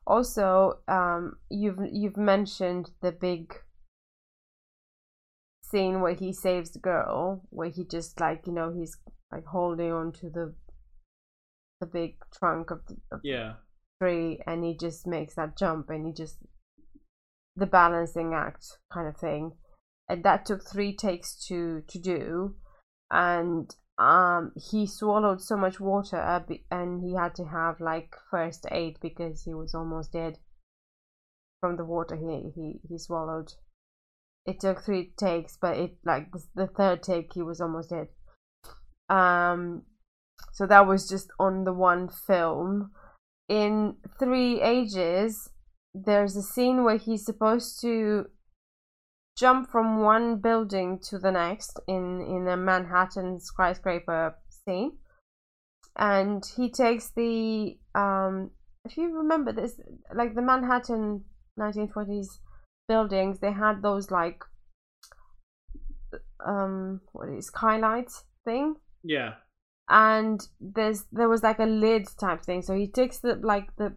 [0.07, 3.55] Also, um, you've you've mentioned the big
[5.63, 8.97] scene where he saves the girl, where he just like you know he's
[9.33, 10.55] like holding on to the
[11.81, 13.55] the big trunk of the of yeah
[14.01, 16.39] tree, and he just makes that jump, and he just
[17.57, 19.53] the balancing act kind of thing,
[20.09, 22.57] and that took three takes to to do,
[23.11, 26.17] and um he swallowed so much water
[26.71, 30.37] and he had to have like first aid because he was almost dead
[31.61, 33.53] from the water he he, he swallowed.
[34.47, 36.27] It took three takes but it like
[36.57, 38.09] the third take he was almost dead.
[39.09, 39.83] Um
[40.53, 42.91] so that was just on the one film
[43.49, 45.51] in three ages
[45.95, 48.27] there's a scene where he's supposed to
[49.37, 54.99] jump from one building to the next in in a Manhattan skyscraper scene,
[55.97, 58.51] and he takes the um.
[58.85, 59.81] If you remember this,
[60.15, 61.25] like the Manhattan
[61.59, 62.39] 1920s
[62.87, 64.43] buildings, they had those like
[66.45, 68.77] um what is skylights thing.
[69.03, 69.35] Yeah.
[69.89, 72.63] And there's there was like a lid type thing.
[72.63, 73.95] So he takes the like the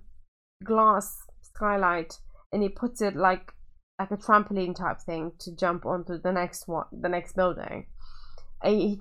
[0.64, 2.20] glass skylight
[2.52, 3.54] and he puts it like
[4.00, 7.88] like a trampoline type thing to jump onto the next one, the next building.
[8.64, 9.00] He,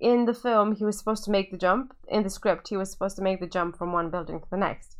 [0.00, 1.94] in the film, he was supposed to make the jump.
[2.08, 4.56] In the script, he was supposed to make the jump from one building to the
[4.56, 4.96] next,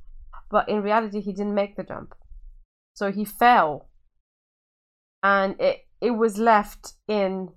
[0.51, 2.15] but in reality, he didn't make the jump.
[2.95, 3.89] So he fell,
[5.23, 7.51] and it it was left in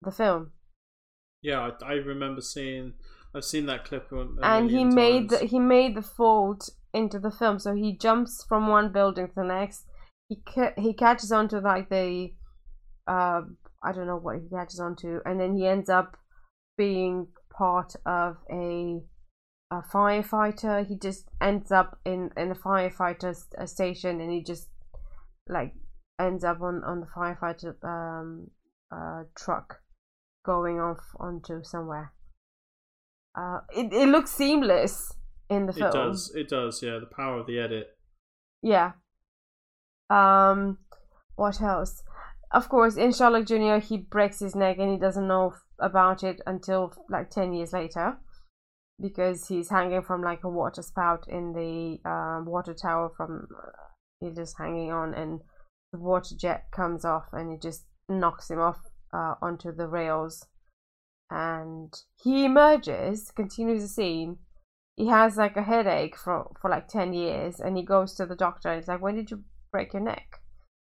[0.00, 0.52] the film.
[1.42, 2.94] Yeah, I, I remember seeing.
[3.34, 4.12] I've seen that clip.
[4.42, 8.68] and he made the, he made the fold into the film, so he jumps from
[8.68, 9.86] one building to the next
[10.32, 12.32] he ca- he catches onto like the
[13.06, 13.42] uh
[13.84, 16.16] I don't know what he catches onto, and then he ends up
[16.78, 19.02] being part of a
[19.70, 20.86] a firefighter.
[20.86, 24.68] He just ends up in in a firefighter st- station, and he just
[25.48, 25.74] like
[26.18, 28.50] ends up on on the firefighter um
[28.90, 29.80] uh truck
[30.44, 32.12] going off onto somewhere.
[33.36, 35.12] Uh, it it looks seamless
[35.48, 35.88] in the film.
[35.88, 36.32] It does.
[36.34, 36.82] It does.
[36.82, 37.96] Yeah, the power of the edit.
[38.62, 38.92] Yeah,
[40.10, 40.78] um,
[41.36, 42.02] what else?
[42.50, 46.40] Of course, in Sherlock Junior, he breaks his neck and he doesn't know about it
[46.46, 48.18] until like ten years later,
[49.00, 53.10] because he's hanging from like a water spout in the um, water tower.
[53.16, 53.70] From uh,
[54.20, 55.40] he's just hanging on, and
[55.92, 58.78] the water jet comes off, and it just knocks him off
[59.12, 60.46] uh, onto the rails.
[61.30, 64.38] And he emerges, continues the scene.
[64.96, 68.36] He has like a headache for for like ten years, and he goes to the
[68.36, 68.68] doctor.
[68.68, 70.40] and He's like, "When did you break your neck.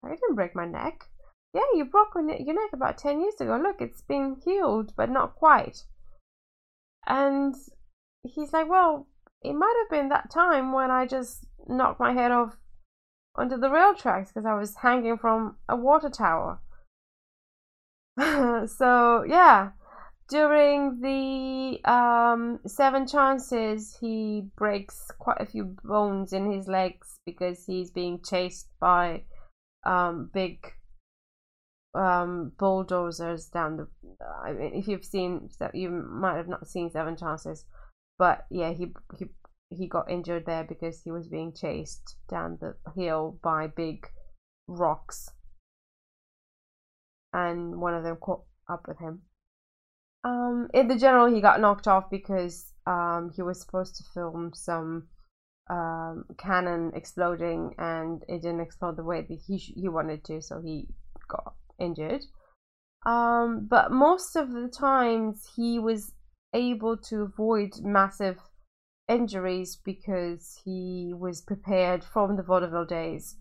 [0.05, 1.09] I didn't break my neck.
[1.55, 3.57] Yeah, you broke your neck about 10 years ago.
[3.57, 5.85] Look, it's been healed, but not quite.
[7.07, 7.55] And
[8.25, 9.07] he's like, Well,
[9.41, 12.57] it might have been that time when I just knocked my head off
[13.37, 16.61] onto the rail tracks because I was hanging from a water tower.
[18.67, 19.71] so yeah,
[20.29, 27.65] during the um, seven chances, he breaks quite a few bones in his legs because
[27.67, 29.23] he's being chased by
[29.85, 30.59] um, big
[31.95, 33.89] um, bulldozers down the.
[34.45, 37.65] I mean, if you've seen, you might have not seen Seven Chances,
[38.19, 39.27] but yeah, he he
[39.71, 44.07] he got injured there because he was being chased down the hill by big
[44.69, 45.31] rocks,
[47.35, 49.23] and one of them caught up with him.
[50.25, 54.53] Um, in the general, he got knocked off because um, he was supposed to film
[54.55, 55.09] some
[55.69, 60.41] um, cannon exploding, and it didn't explode the way that he sh- he wanted to,
[60.41, 60.89] so he
[61.29, 62.23] got injured.
[63.05, 66.15] Um, but most of the times, he was
[66.55, 68.39] able to avoid massive
[69.09, 73.37] injuries because he was prepared from the vaudeville days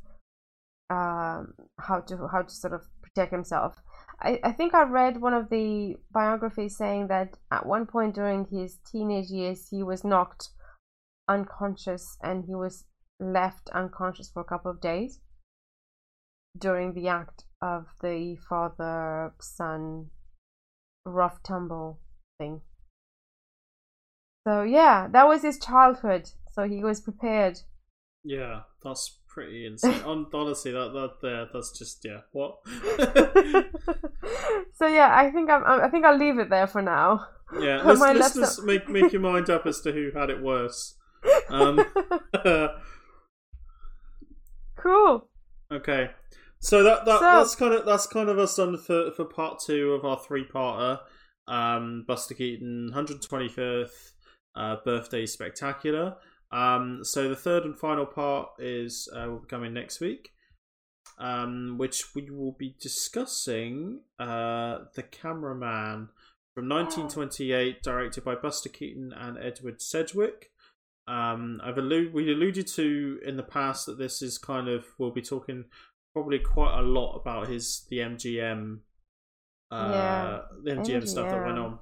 [0.89, 2.81] um, how to how to sort of
[3.13, 3.75] protect himself.
[4.19, 8.45] I, I think I read one of the biographies saying that at one point during
[8.45, 10.49] his teenage years he was knocked
[11.27, 12.85] unconscious and he was
[13.19, 15.19] left unconscious for a couple of days
[16.57, 20.09] during the act of the father son
[21.05, 21.99] rough tumble
[22.37, 22.61] thing.
[24.45, 26.29] So yeah, that was his childhood.
[26.51, 27.59] So he was prepared.
[28.23, 30.01] Yeah, that's pretty insane.
[30.05, 32.21] honestly, that that there, that's just yeah.
[32.31, 32.59] What?
[34.75, 37.27] so yeah, I think I'm, I think I'll leave it there for now.
[37.59, 40.95] Yeah, let's, let's just make make your mind up as to who had it worse.
[41.49, 41.83] Um,
[44.77, 45.29] cool.
[45.71, 46.11] Okay,
[46.59, 49.59] so that, that so, that's kind of that's kind of us done for for part
[49.65, 50.99] two of our three parter.
[51.45, 54.13] Um, Buster Keaton, 125th
[54.55, 56.15] uh, birthday spectacular.
[56.53, 60.29] Um, so the third and final part is uh, will be coming next week,
[61.17, 66.09] um, which we will be discussing uh, the cameraman
[66.53, 70.51] from 1928, directed by Buster Keaton and Edward Sedgwick.
[71.07, 75.11] Um, I've alluded, we alluded to in the past that this is kind of we'll
[75.11, 75.65] be talking
[76.13, 78.77] probably quite a lot about his the MGM,
[79.71, 80.39] uh, yeah.
[80.63, 81.79] the MGM, MGM stuff that went on,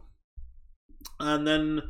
[1.19, 1.82] and then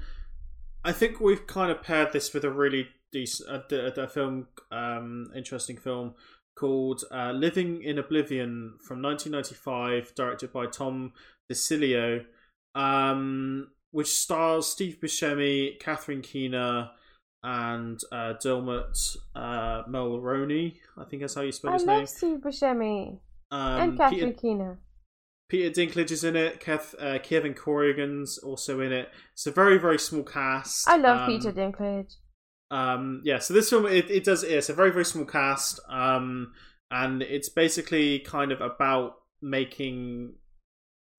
[0.84, 5.32] I think we've kind of paired this with a really decent a, a, film, um,
[5.36, 6.16] interesting film
[6.58, 11.14] called uh, "Living in Oblivion" from 1995, directed by Tom
[11.52, 12.26] DiCillo,
[12.76, 16.90] um, which stars Steve Buscemi, Catherine Keener,
[17.44, 18.98] and uh, Dermot
[19.36, 20.78] uh, Mulroney.
[20.98, 21.96] I think that's how you spell his name.
[21.96, 23.20] I love Steve Buscemi
[23.52, 24.80] um, and Catherine Peter, Keener.
[25.52, 26.62] Peter Dinklage is in it.
[26.62, 29.10] Kev, uh, Kevin Corrigan's also in it.
[29.34, 30.88] It's a very very small cast.
[30.88, 32.16] I love um, Peter Dinklage.
[32.72, 36.54] Um, yeah, so this film it, it does it's a very very small cast, um,
[36.90, 40.36] and it's basically kind of about making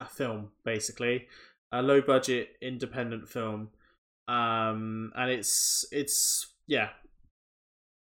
[0.01, 1.27] a film, basically
[1.71, 3.69] a low budget independent film,
[4.29, 6.89] um, and it's it's yeah,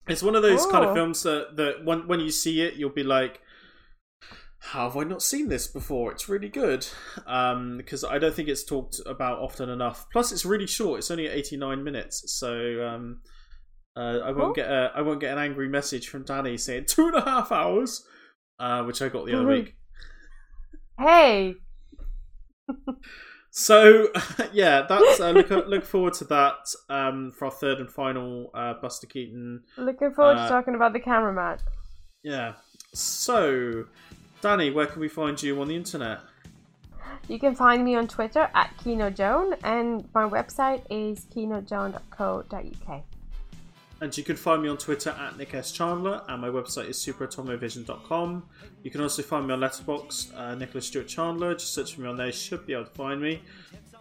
[0.06, 0.94] it's one of those kind of oh.
[0.94, 3.40] films that that when when you see it, you'll be like,
[4.64, 6.10] how have I not seen this before?
[6.10, 6.86] It's really good
[7.26, 10.06] um, because I don't think it's talked about often enough.
[10.10, 10.98] Plus, it's really short.
[10.98, 13.20] It's only eighty nine minutes, so um,
[13.96, 14.52] uh, I won't oh.
[14.54, 17.52] get a I won't get an angry message from Danny saying two and a half
[17.52, 18.04] hours,
[18.58, 19.76] uh, which I got the other week.
[20.98, 21.54] Hey.
[23.50, 24.08] so
[24.52, 28.74] yeah, that's uh, look look forward to that um, for our third and final uh,
[28.80, 29.62] Buster Keaton.
[29.76, 31.58] Looking forward to uh, talking about the camera cameraman.
[32.22, 32.54] Yeah.
[32.94, 33.84] So
[34.44, 36.20] Danny, where can we find you on the internet?
[37.28, 43.02] You can find me on Twitter at KinoJoan, and my website is kinojoan.co.uk.
[44.02, 45.72] And you can find me on Twitter at Nick S.
[45.72, 48.44] Chandler, and my website is superatomovision.com.
[48.82, 51.54] You can also find me on Letterboxd, uh, Nicholas Stewart Chandler.
[51.54, 53.40] Just search for me on there, you should be able to find me.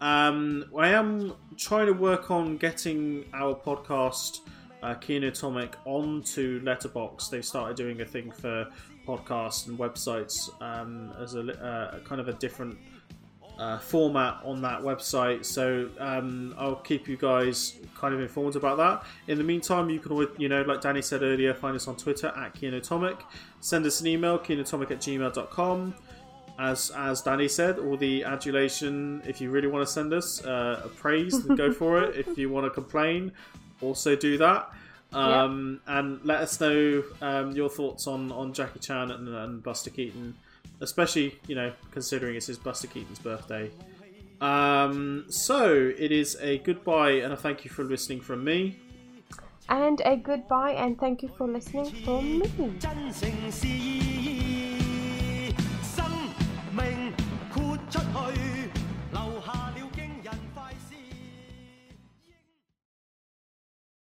[0.02, 4.42] Um, I am trying to work on getting our podcast,
[4.82, 7.30] uh, Kinotomic, onto Letterboxd.
[7.30, 8.68] They've started doing a thing for
[9.06, 12.78] podcasts and websites um, as a uh, kind of a different
[13.58, 15.46] uh, format on that website.
[15.46, 19.04] So um, I'll keep you guys kind of informed about that.
[19.28, 21.96] In the meantime, you can always, you know, like Danny said earlier, find us on
[21.96, 23.22] Twitter at Kinotomic.
[23.60, 25.94] Send us an email, kinotomic at gmail.com.
[26.60, 30.84] As as Danny said, all the adulation, if you really want to send us uh,
[30.86, 32.16] a praise, go for it.
[32.16, 33.32] If you want to complain,
[33.82, 34.72] also do that.
[35.14, 35.96] Um, yep.
[35.96, 40.36] And let us know um, your thoughts on, on Jackie Chan and, and, Buster Keaton,
[40.82, 43.70] especially you know considering it's his Buster Keaton's birthday.
[44.42, 48.80] Um, so it is a goodbye and a thank you for listening from me.
[49.70, 52.80] And a goodbye and thank you for listening from me.